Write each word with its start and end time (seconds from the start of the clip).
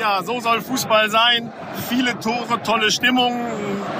Ja, 0.00 0.22
so 0.22 0.40
soll 0.40 0.60
Fußball 0.62 1.10
sein. 1.10 1.52
Viele 1.88 2.18
Tore, 2.18 2.62
tolle 2.62 2.90
Stimmung. 2.90 3.40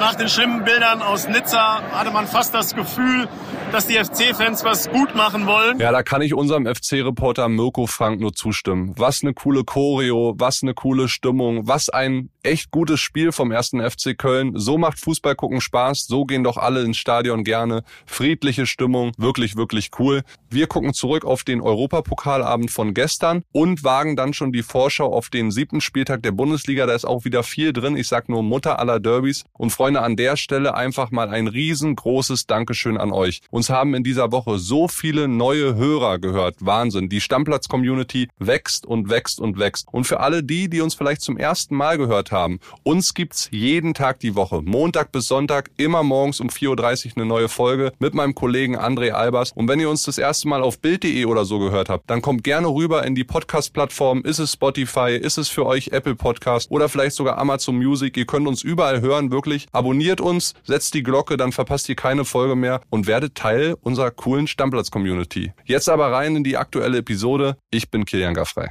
Nach 0.00 0.14
den 0.14 0.28
schlimmen 0.28 0.64
Bildern 0.64 1.02
aus 1.02 1.28
Nizza 1.28 1.80
hatte 1.92 2.10
man 2.10 2.26
fast 2.26 2.54
das 2.54 2.74
Gefühl, 2.74 3.28
dass 3.72 3.86
die 3.86 3.94
FC-Fans 3.94 4.64
was 4.64 4.90
gut 4.90 5.14
machen 5.14 5.46
wollen. 5.46 5.78
Ja, 5.80 5.92
da 5.92 6.02
kann 6.02 6.20
ich 6.20 6.34
unserem 6.34 6.66
FC-Reporter 6.66 7.48
Mirko 7.48 7.86
Frank 7.86 8.20
nur 8.20 8.34
zustimmen. 8.34 8.92
Was 8.96 9.22
eine 9.22 9.32
coole 9.32 9.64
Choreo, 9.64 10.34
was 10.36 10.62
eine 10.62 10.74
coole 10.74 11.08
Stimmung, 11.08 11.66
was 11.66 11.88
ein 11.88 12.28
echt 12.42 12.70
gutes 12.70 13.00
Spiel 13.00 13.32
vom 13.32 13.50
ersten 13.50 13.80
FC 13.80 14.16
Köln. 14.18 14.52
So 14.56 14.76
macht 14.76 15.00
Fußball 15.00 15.34
gucken 15.34 15.60
Spaß, 15.60 16.06
so 16.06 16.24
gehen 16.24 16.44
doch 16.44 16.56
alle 16.56 16.82
ins 16.82 16.98
Stadion 16.98 17.44
gerne. 17.44 17.82
Friedliche 18.04 18.66
Stimmung, 18.66 19.12
wirklich, 19.16 19.56
wirklich 19.56 19.90
cool. 19.98 20.22
Wir 20.50 20.66
gucken 20.66 20.92
zurück 20.92 21.24
auf 21.24 21.44
den 21.44 21.60
Europapokalabend 21.60 22.70
von 22.70 22.94
gestern 22.94 23.42
und 23.52 23.84
wagen 23.84 24.16
dann 24.16 24.34
schon 24.34 24.52
die 24.52 24.62
Vorschau 24.62 25.12
auf 25.12 25.30
den 25.30 25.50
siebten 25.50 25.80
Spieltag 25.80 26.22
der 26.22 26.32
Bundesliga. 26.32 26.86
Da 26.86 26.94
ist 26.94 27.06
auch 27.06 27.24
wieder 27.24 27.42
viel 27.42 27.72
drin. 27.72 27.96
Ich 27.96 28.08
sag 28.08 28.28
nur 28.28 28.42
Mutter 28.42 28.78
aller 28.78 29.00
Derbys. 29.00 29.44
Und 29.52 29.70
Freunde, 29.70 30.02
an 30.02 30.16
der 30.16 30.36
Stelle 30.36 30.74
einfach 30.74 31.10
mal 31.10 31.28
ein 31.28 31.46
riesengroßes 31.46 32.46
Dankeschön 32.46 32.98
an 32.98 33.12
euch. 33.12 33.40
Uns 33.62 33.70
haben 33.70 33.94
in 33.94 34.02
dieser 34.02 34.32
Woche 34.32 34.58
so 34.58 34.88
viele 34.88 35.28
neue 35.28 35.76
Hörer 35.76 36.18
gehört. 36.18 36.56
Wahnsinn. 36.58 37.08
Die 37.08 37.20
Stammplatz-Community 37.20 38.26
wächst 38.40 38.86
und 38.86 39.08
wächst 39.08 39.38
und 39.38 39.56
wächst. 39.56 39.86
Und 39.92 40.04
für 40.04 40.18
alle 40.18 40.42
die, 40.42 40.68
die 40.68 40.80
uns 40.80 40.94
vielleicht 40.96 41.20
zum 41.20 41.36
ersten 41.36 41.76
Mal 41.76 41.96
gehört 41.96 42.32
haben, 42.32 42.58
uns 42.82 43.14
gibt's 43.14 43.46
jeden 43.52 43.94
Tag 43.94 44.18
die 44.18 44.34
Woche. 44.34 44.62
Montag 44.62 45.12
bis 45.12 45.28
Sonntag, 45.28 45.70
immer 45.76 46.02
morgens 46.02 46.40
um 46.40 46.48
4.30 46.48 46.70
Uhr 47.06 47.12
eine 47.18 47.26
neue 47.26 47.48
Folge 47.48 47.92
mit 48.00 48.14
meinem 48.14 48.34
Kollegen 48.34 48.76
André 48.76 49.12
Albers. 49.12 49.52
Und 49.52 49.68
wenn 49.68 49.78
ihr 49.78 49.88
uns 49.88 50.02
das 50.02 50.18
erste 50.18 50.48
Mal 50.48 50.64
auf 50.64 50.80
Bild.de 50.80 51.24
oder 51.26 51.44
so 51.44 51.60
gehört 51.60 51.88
habt, 51.88 52.10
dann 52.10 52.20
kommt 52.20 52.42
gerne 52.42 52.66
rüber 52.66 53.06
in 53.06 53.14
die 53.14 53.22
Podcast-Plattform. 53.22 54.22
Ist 54.24 54.40
es 54.40 54.54
Spotify? 54.54 55.16
Ist 55.16 55.38
es 55.38 55.48
für 55.48 55.66
euch 55.66 55.92
Apple 55.92 56.16
Podcast? 56.16 56.68
Oder 56.72 56.88
vielleicht 56.88 57.14
sogar 57.14 57.38
Amazon 57.38 57.76
Music? 57.76 58.16
Ihr 58.16 58.26
könnt 58.26 58.48
uns 58.48 58.64
überall 58.64 59.02
hören, 59.02 59.30
wirklich. 59.30 59.68
Abonniert 59.70 60.20
uns, 60.20 60.54
setzt 60.64 60.94
die 60.94 61.04
Glocke, 61.04 61.36
dann 61.36 61.52
verpasst 61.52 61.88
ihr 61.88 61.94
keine 61.94 62.24
Folge 62.24 62.56
mehr 62.56 62.80
und 62.90 63.06
werdet 63.06 63.36
Teil 63.36 63.51
unserer 63.80 64.10
coolen 64.10 64.46
Stammplatz-Community. 64.46 65.52
Jetzt 65.64 65.88
aber 65.88 66.12
rein 66.12 66.36
in 66.36 66.44
die 66.44 66.56
aktuelle 66.56 66.98
Episode. 66.98 67.56
Ich 67.70 67.90
bin 67.90 68.04
Kilian 68.04 68.34
Gaffrey. 68.34 68.68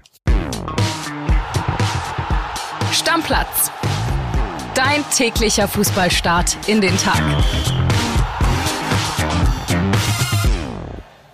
Stammplatz. 2.92 3.72
Dein 4.74 5.04
täglicher 5.16 5.68
Fußballstart 5.68 6.58
in 6.68 6.82
den 6.82 6.98
Tag. 6.98 7.22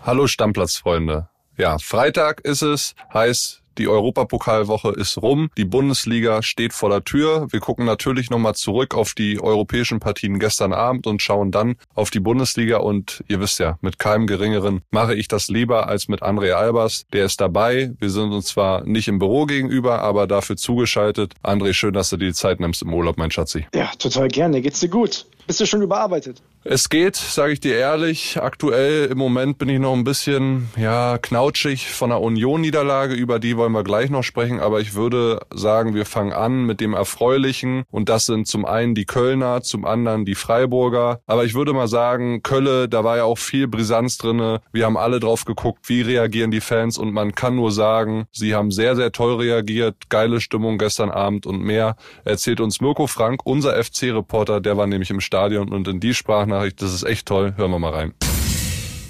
Hallo 0.03 0.27
Stammplatzfreunde. 0.27 1.29
Ja, 1.57 1.79
Freitag 1.79 2.41
ist 2.41 2.61
es, 2.61 2.95
heißt 3.13 3.63
die 3.77 3.87
Europapokalwoche 3.87 4.89
ist 4.89 5.21
rum. 5.21 5.49
Die 5.57 5.65
Bundesliga 5.65 6.41
steht 6.41 6.73
vor 6.73 6.89
der 6.89 7.03
Tür. 7.03 7.47
Wir 7.51 7.59
gucken 7.59 7.85
natürlich 7.85 8.29
nochmal 8.29 8.55
zurück 8.55 8.95
auf 8.95 9.13
die 9.13 9.39
europäischen 9.39 9.99
Partien 9.99 10.39
gestern 10.39 10.73
Abend 10.73 11.07
und 11.07 11.21
schauen 11.21 11.51
dann 11.51 11.75
auf 11.93 12.09
die 12.09 12.19
Bundesliga. 12.19 12.77
Und 12.77 13.23
ihr 13.27 13.39
wisst 13.39 13.59
ja, 13.59 13.77
mit 13.81 13.99
keinem 13.99 14.27
Geringeren 14.27 14.81
mache 14.91 15.15
ich 15.15 15.27
das 15.27 15.47
lieber 15.47 15.87
als 15.87 16.07
mit 16.07 16.23
André 16.23 16.53
Albers. 16.53 17.05
Der 17.13 17.25
ist 17.25 17.41
dabei. 17.41 17.91
Wir 17.99 18.09
sind 18.09 18.31
uns 18.31 18.47
zwar 18.47 18.83
nicht 18.83 19.07
im 19.07 19.19
Büro 19.19 19.45
gegenüber, 19.45 20.01
aber 20.01 20.27
dafür 20.27 20.57
zugeschaltet. 20.57 21.33
André, 21.43 21.73
schön, 21.73 21.93
dass 21.93 22.09
du 22.09 22.17
dir 22.17 22.27
die 22.27 22.33
Zeit 22.33 22.59
nimmst 22.59 22.81
im 22.81 22.93
Urlaub, 22.93 23.17
mein 23.17 23.31
Schatzi. 23.31 23.67
Ja, 23.73 23.91
total 23.97 24.27
gerne. 24.27 24.61
Geht's 24.61 24.79
dir 24.79 24.89
gut? 24.89 25.25
Bist 25.47 25.61
du 25.61 25.65
schon 25.65 25.81
überarbeitet? 25.81 26.43
Es 26.65 26.89
geht, 26.89 27.15
sage 27.15 27.53
ich 27.53 27.61
dir 27.61 27.75
ehrlich. 27.77 28.41
Aktuell 28.41 29.05
im 29.05 29.17
Moment 29.17 29.57
bin 29.57 29.69
ich 29.69 29.79
noch 29.79 29.93
ein 29.93 30.03
bisschen 30.03 30.67
ja 30.75 31.17
knautschig 31.17 31.87
von 31.87 32.09
der 32.09 32.19
Union-Niederlage. 32.19 33.13
Über 33.13 33.39
die 33.39 33.55
wollen 33.55 33.71
wir 33.71 33.85
gleich 33.85 34.09
noch 34.09 34.23
sprechen. 34.23 34.59
Aber 34.59 34.81
ich 34.81 34.93
würde 34.93 35.39
sagen, 35.53 35.95
wir 35.95 36.05
fangen 36.05 36.33
an 36.33 36.65
mit 36.65 36.81
dem 36.81 36.93
Erfreulichen. 36.93 37.85
Und 37.89 38.09
das 38.09 38.25
sind 38.25 38.47
zum 38.47 38.65
einen 38.65 38.93
die 38.93 39.05
Kölner, 39.05 39.61
zum 39.61 39.85
anderen 39.85 40.25
die 40.25 40.35
Freiburger. 40.35 41.21
Aber 41.25 41.45
ich 41.45 41.53
würde 41.53 41.71
mal 41.71 41.87
sagen, 41.87 42.43
Kölle, 42.43 42.89
da 42.89 43.05
war 43.05 43.15
ja 43.15 43.23
auch 43.23 43.37
viel 43.37 43.69
Brisanz 43.69 44.17
drinne. 44.17 44.59
Wir 44.73 44.85
haben 44.85 44.97
alle 44.97 45.21
drauf 45.21 45.45
geguckt, 45.45 45.87
wie 45.87 46.01
reagieren 46.01 46.51
die 46.51 46.59
Fans. 46.59 46.97
Und 46.97 47.13
man 47.13 47.33
kann 47.35 47.55
nur 47.55 47.71
sagen, 47.71 48.25
sie 48.33 48.53
haben 48.53 48.71
sehr, 48.71 48.97
sehr 48.97 49.13
toll 49.13 49.35
reagiert. 49.35 50.09
Geile 50.09 50.41
Stimmung 50.41 50.77
gestern 50.77 51.11
Abend 51.11 51.45
und 51.45 51.61
mehr 51.61 51.95
erzählt 52.25 52.59
uns 52.59 52.81
Mirko 52.81 53.07
Frank, 53.07 53.45
unser 53.45 53.81
FC-Reporter. 53.81 54.59
Der 54.59 54.75
war 54.75 54.85
nämlich 54.85 55.09
im 55.09 55.21
Stadion 55.21 55.36
und 55.71 55.87
in 55.87 55.99
die 55.99 56.13
Sprachnachricht 56.13 56.37
Sprachnachricht. 56.47 56.81
Das 56.81 56.93
ist 56.93 57.03
echt 57.03 57.27
toll. 57.27 57.53
Hören 57.57 57.71
wir 57.71 57.79
mal 57.79 57.93
rein. 57.93 58.13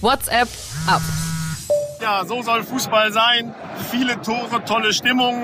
WhatsApp 0.01 0.47
ab. 0.87 1.01
Ja, 2.01 2.23
so 2.25 2.41
soll 2.43 2.63
Fußball 2.63 3.11
sein. 3.11 3.55
Viele 3.89 4.21
Tore, 4.21 4.63
tolle 4.65 4.93
Stimmung. 4.93 5.41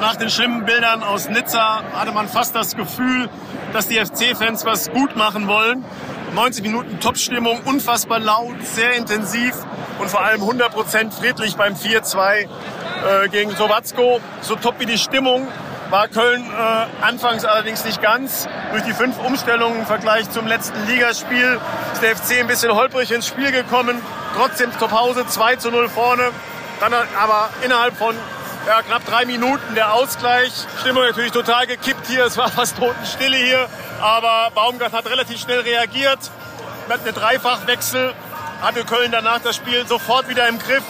Nach 0.00 0.16
den 0.16 0.28
schlimmen 0.28 0.64
Bildern 0.66 1.02
aus 1.02 1.28
Nizza 1.28 1.82
hatte 1.94 2.12
man 2.12 2.28
fast 2.28 2.54
das 2.54 2.76
Gefühl, 2.76 3.30
dass 3.72 3.88
die 3.88 3.96
FC-Fans 3.96 4.66
was 4.66 4.90
gut 4.90 5.16
machen 5.16 5.48
wollen. 5.48 5.84
90 6.34 6.64
Minuten 6.64 7.00
Top-Stimmung, 7.00 7.60
unfassbar 7.64 8.18
laut, 8.18 8.62
sehr 8.62 8.94
intensiv 8.94 9.54
und 9.98 10.10
vor 10.10 10.20
allem 10.22 10.42
100% 10.42 11.12
friedlich 11.12 11.56
beim 11.56 11.74
4-2 11.74 12.34
äh, 12.40 13.28
gegen 13.30 13.52
Sowatzko. 13.52 14.20
So 14.42 14.56
top 14.56 14.78
wie 14.80 14.86
die 14.86 14.98
Stimmung 14.98 15.48
war 15.90 16.08
Köln 16.08 16.44
äh, 16.50 17.04
anfangs 17.04 17.44
allerdings 17.44 17.84
nicht 17.84 18.02
ganz. 18.02 18.48
Durch 18.72 18.82
die 18.84 18.92
fünf 18.92 19.18
Umstellungen 19.18 19.80
im 19.80 19.86
Vergleich 19.86 20.30
zum 20.30 20.46
letzten 20.46 20.86
Ligaspiel 20.86 21.60
ist 21.92 22.02
der 22.02 22.16
FC 22.16 22.40
ein 22.40 22.46
bisschen 22.46 22.72
holprig 22.72 23.10
ins 23.10 23.26
Spiel 23.26 23.52
gekommen. 23.52 24.00
Trotzdem 24.36 24.70
zur 24.78 24.88
Pause 24.88 25.26
2 25.26 25.56
zu 25.56 25.70
0 25.70 25.88
vorne. 25.88 26.30
Dann 26.80 26.92
aber 26.92 27.50
innerhalb 27.62 27.96
von 27.96 28.14
ja, 28.66 28.82
knapp 28.82 29.04
drei 29.06 29.24
Minuten 29.24 29.74
der 29.74 29.92
Ausgleich. 29.92 30.52
Stimmung 30.80 31.04
natürlich 31.04 31.32
total 31.32 31.66
gekippt 31.66 32.06
hier. 32.06 32.24
Es 32.24 32.36
war 32.36 32.48
fast 32.50 32.76
Totenstille 32.76 33.36
hier. 33.36 33.68
Aber 34.00 34.50
Baumgart 34.54 34.92
hat 34.92 35.06
relativ 35.06 35.40
schnell 35.40 35.60
reagiert. 35.60 36.18
Mit 36.88 37.00
einem 37.00 37.14
Dreifachwechsel 37.14 38.12
hatte 38.60 38.84
Köln 38.84 39.12
danach 39.12 39.40
das 39.40 39.56
Spiel 39.56 39.86
sofort 39.86 40.28
wieder 40.28 40.48
im 40.48 40.58
Griff 40.58 40.82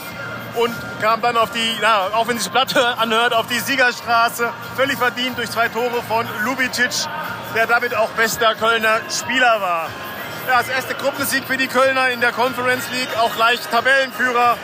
und 0.56 0.74
kam 1.00 1.20
dann 1.20 1.36
auf 1.36 1.50
die, 1.50 1.76
na, 1.80 2.08
auch 2.14 2.28
wenn 2.28 2.38
sich 2.38 2.50
Platte 2.50 2.98
anhört, 2.98 3.34
auf 3.34 3.46
die 3.46 3.58
Siegerstraße. 3.58 4.50
Völlig 4.76 4.96
verdient 4.96 5.38
durch 5.38 5.50
zwei 5.50 5.68
Tore 5.68 6.02
von 6.08 6.26
Lubicic, 6.44 6.90
der 7.54 7.66
damit 7.66 7.94
auch 7.94 8.10
bester 8.10 8.54
Kölner 8.54 9.00
Spieler 9.10 9.60
war. 9.60 9.88
Ja, 10.46 10.58
das 10.58 10.68
erste 10.68 10.94
Gruppensieg 10.94 11.44
für 11.44 11.56
die 11.56 11.66
Kölner 11.66 12.10
in 12.10 12.20
der 12.20 12.32
Conference 12.32 12.84
League, 12.92 13.18
auch 13.18 13.34
gleich 13.34 13.60
Tabellenführer. 13.60 14.56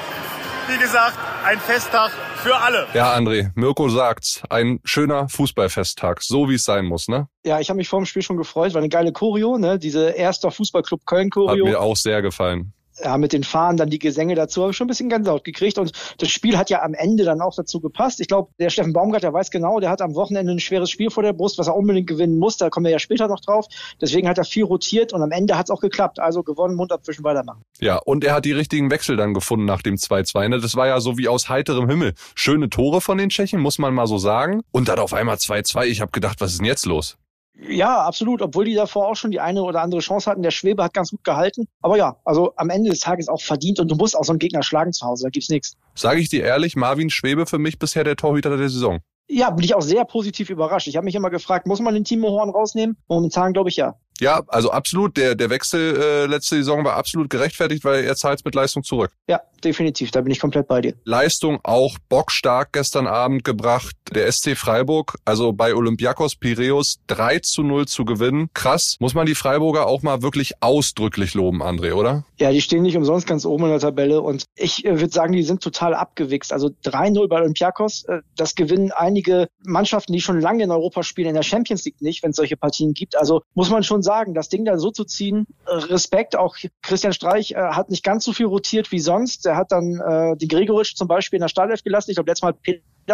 Wie 0.68 0.78
gesagt, 0.78 1.18
ein 1.44 1.58
Festtag 1.58 2.12
für 2.36 2.56
alle. 2.56 2.86
Ja, 2.94 3.14
André, 3.14 3.50
Mirko 3.56 3.88
sagt's. 3.88 4.42
Ein 4.48 4.80
schöner 4.84 5.28
Fußballfesttag, 5.28 6.22
so 6.22 6.48
wie 6.48 6.54
es 6.54 6.64
sein 6.64 6.84
muss, 6.84 7.08
ne? 7.08 7.26
Ja, 7.44 7.58
ich 7.58 7.68
habe 7.68 7.78
mich 7.78 7.88
vor 7.88 8.00
dem 8.00 8.06
Spiel 8.06 8.22
schon 8.22 8.36
gefreut, 8.36 8.74
war 8.74 8.78
eine 8.78 8.88
geile 8.88 9.12
Choreo, 9.12 9.58
ne? 9.58 9.78
Diese 9.78 10.10
erster 10.10 10.52
Fußballclub 10.52 11.04
Köln 11.04 11.30
Choreo. 11.30 11.66
Hat 11.66 11.72
mir 11.72 11.80
auch 11.80 11.96
sehr 11.96 12.22
gefallen 12.22 12.72
ja, 13.02 13.18
mit 13.18 13.32
den 13.32 13.44
Fahnen, 13.44 13.76
dann 13.76 13.90
die 13.90 13.98
Gesänge 13.98 14.34
dazu, 14.34 14.62
habe 14.62 14.70
ich 14.70 14.76
schon 14.76 14.86
ein 14.86 14.88
bisschen 14.88 15.08
Gänsehaut 15.08 15.44
gekriegt. 15.44 15.78
Und 15.78 15.92
das 16.18 16.28
Spiel 16.28 16.56
hat 16.56 16.70
ja 16.70 16.82
am 16.82 16.94
Ende 16.94 17.24
dann 17.24 17.40
auch 17.40 17.54
dazu 17.54 17.80
gepasst. 17.80 18.20
Ich 18.20 18.28
glaube, 18.28 18.50
der 18.58 18.70
Steffen 18.70 18.92
Baumgart, 18.92 19.22
der 19.22 19.32
weiß 19.32 19.50
genau, 19.50 19.80
der 19.80 19.90
hat 19.90 20.00
am 20.00 20.14
Wochenende 20.14 20.52
ein 20.52 20.60
schweres 20.60 20.90
Spiel 20.90 21.10
vor 21.10 21.22
der 21.22 21.32
Brust, 21.32 21.58
was 21.58 21.66
er 21.66 21.76
unbedingt 21.76 22.06
gewinnen 22.06 22.38
muss. 22.38 22.56
Da 22.56 22.70
kommen 22.70 22.84
wir 22.84 22.92
ja 22.92 22.98
später 22.98 23.28
noch 23.28 23.40
drauf. 23.40 23.66
Deswegen 24.00 24.28
hat 24.28 24.38
er 24.38 24.44
viel 24.44 24.64
rotiert 24.64 25.12
und 25.12 25.22
am 25.22 25.30
Ende 25.30 25.56
hat 25.56 25.66
es 25.66 25.70
auch 25.70 25.80
geklappt. 25.80 26.18
Also 26.20 26.42
gewonnen, 26.42 26.74
Mund 26.74 26.92
abwischen, 26.92 27.24
weitermachen. 27.24 27.62
Ja, 27.80 27.98
und 27.98 28.24
er 28.24 28.34
hat 28.34 28.44
die 28.44 28.52
richtigen 28.52 28.90
Wechsel 28.90 29.16
dann 29.16 29.34
gefunden 29.34 29.64
nach 29.64 29.82
dem 29.82 29.96
2-2. 29.96 30.48
Ne? 30.48 30.60
Das 30.60 30.76
war 30.76 30.86
ja 30.86 31.00
so 31.00 31.18
wie 31.18 31.28
aus 31.28 31.48
heiterem 31.48 31.88
Himmel. 31.88 32.14
Schöne 32.34 32.70
Tore 32.70 33.00
von 33.00 33.18
den 33.18 33.28
Tschechen, 33.28 33.60
muss 33.60 33.78
man 33.78 33.94
mal 33.94 34.06
so 34.06 34.18
sagen. 34.18 34.62
Und 34.70 34.88
dann 34.88 34.98
auf 34.98 35.12
einmal 35.12 35.36
2-2. 35.36 35.86
Ich 35.86 36.00
habe 36.00 36.12
gedacht, 36.12 36.40
was 36.40 36.52
ist 36.52 36.58
denn 36.58 36.66
jetzt 36.66 36.86
los? 36.86 37.16
Ja, 37.58 38.02
absolut. 38.02 38.42
Obwohl 38.42 38.64
die 38.64 38.74
davor 38.74 39.08
auch 39.08 39.14
schon 39.14 39.30
die 39.30 39.40
eine 39.40 39.62
oder 39.62 39.82
andere 39.82 40.00
Chance 40.00 40.30
hatten. 40.30 40.42
Der 40.42 40.50
Schwebe 40.50 40.82
hat 40.82 40.94
ganz 40.94 41.10
gut 41.10 41.24
gehalten. 41.24 41.68
Aber 41.80 41.96
ja, 41.96 42.16
also 42.24 42.52
am 42.56 42.70
Ende 42.70 42.90
des 42.90 43.00
Tages 43.00 43.28
auch 43.28 43.40
verdient 43.40 43.78
und 43.78 43.90
du 43.90 43.94
musst 43.94 44.16
auch 44.16 44.24
so 44.24 44.32
einen 44.32 44.38
Gegner 44.38 44.62
schlagen 44.62 44.92
zu 44.92 45.06
Hause. 45.06 45.24
Da 45.24 45.30
gibt's 45.30 45.48
nichts. 45.48 45.76
Sage 45.94 46.20
ich 46.20 46.28
dir 46.28 46.44
ehrlich, 46.44 46.76
Marvin 46.76 47.10
Schwebe 47.10 47.46
für 47.46 47.58
mich 47.58 47.78
bisher 47.78 48.04
der 48.04 48.16
Torhüter 48.16 48.56
der 48.56 48.68
Saison. 48.68 49.00
Ja, 49.28 49.50
bin 49.50 49.64
ich 49.64 49.74
auch 49.74 49.82
sehr 49.82 50.04
positiv 50.04 50.50
überrascht. 50.50 50.88
Ich 50.88 50.96
habe 50.96 51.04
mich 51.04 51.14
immer 51.14 51.30
gefragt, 51.30 51.66
muss 51.66 51.80
man 51.80 51.94
den 51.94 52.04
Timo 52.04 52.28
Horn 52.30 52.50
rausnehmen? 52.50 52.96
Momentan 53.08 53.52
glaube 53.52 53.70
ich 53.70 53.76
ja. 53.76 53.94
Ja, 54.20 54.42
also 54.48 54.70
absolut. 54.70 55.16
Der, 55.16 55.34
der 55.34 55.50
Wechsel 55.50 55.96
äh, 55.96 56.26
letzte 56.26 56.56
Saison 56.56 56.84
war 56.84 56.96
absolut 56.96 57.30
gerechtfertigt, 57.30 57.84
weil 57.84 58.04
er 58.04 58.14
zahlt 58.16 58.44
mit 58.44 58.54
Leistung 58.54 58.84
zurück. 58.84 59.12
Ja, 59.28 59.40
definitiv. 59.64 60.10
Da 60.10 60.20
bin 60.20 60.32
ich 60.32 60.40
komplett 60.40 60.68
bei 60.68 60.80
dir. 60.80 60.94
Leistung 61.04 61.58
auch 61.62 61.98
bockstark 62.08 62.72
gestern 62.72 63.06
Abend 63.06 63.44
gebracht. 63.44 63.96
Der 64.14 64.30
SC 64.30 64.56
Freiburg, 64.56 65.16
also 65.24 65.52
bei 65.52 65.74
Olympiakos 65.74 66.36
Piräus 66.36 67.00
3 67.08 67.40
zu 67.40 67.62
0 67.62 67.86
zu 67.86 68.04
gewinnen. 68.04 68.48
Krass. 68.54 68.96
Muss 69.00 69.14
man 69.14 69.26
die 69.26 69.34
Freiburger 69.34 69.86
auch 69.86 70.02
mal 70.02 70.22
wirklich 70.22 70.52
ausdrücklich 70.60 71.34
loben, 71.34 71.62
André, 71.62 71.94
oder? 71.94 72.24
Ja, 72.38 72.50
die 72.52 72.60
stehen 72.60 72.82
nicht 72.82 72.96
umsonst 72.96 73.26
ganz 73.26 73.44
oben 73.44 73.64
in 73.64 73.70
der 73.70 73.80
Tabelle 73.80 74.20
und 74.20 74.44
ich 74.54 74.84
äh, 74.84 75.00
würde 75.00 75.12
sagen, 75.12 75.32
die 75.32 75.42
sind 75.42 75.62
total 75.62 75.94
abgewichst. 75.94 76.52
Also 76.52 76.70
3-0 76.84 77.28
bei 77.28 77.40
Olympiakos, 77.40 78.04
äh, 78.04 78.20
das 78.36 78.54
gewinnen 78.54 78.92
einige 78.92 79.48
Mannschaften, 79.64 80.12
die 80.12 80.20
schon 80.20 80.40
lange 80.40 80.64
in 80.64 80.70
Europa 80.70 81.02
spielen, 81.02 81.28
in 81.28 81.34
der 81.34 81.42
Champions 81.42 81.84
League 81.84 82.00
nicht, 82.00 82.22
wenn 82.22 82.30
es 82.30 82.36
solche 82.36 82.56
Partien 82.56 82.94
gibt. 82.94 83.16
Also 83.16 83.42
muss 83.54 83.70
man 83.70 83.82
schon 83.82 84.02
sagen, 84.02 84.11
das 84.34 84.48
Ding 84.48 84.64
da 84.64 84.78
so 84.78 84.90
zu 84.90 85.04
ziehen, 85.04 85.46
äh, 85.66 85.74
Respekt. 85.74 86.36
Auch 86.36 86.56
Christian 86.82 87.12
Streich 87.12 87.52
äh, 87.52 87.56
hat 87.56 87.90
nicht 87.90 88.04
ganz 88.04 88.24
so 88.24 88.32
viel 88.32 88.46
rotiert 88.46 88.92
wie 88.92 89.00
sonst. 89.00 89.46
Er 89.46 89.56
hat 89.56 89.72
dann 89.72 90.00
äh, 90.00 90.36
die 90.36 90.48
Gregoritsch 90.48 90.94
zum 90.94 91.08
Beispiel 91.08 91.38
in 91.38 91.42
der 91.42 91.48
Startelf 91.48 91.82
gelassen. 91.82 92.10
Ich 92.10 92.16
glaube, 92.16 92.30
letztes 92.30 92.42
Mal 92.42 92.54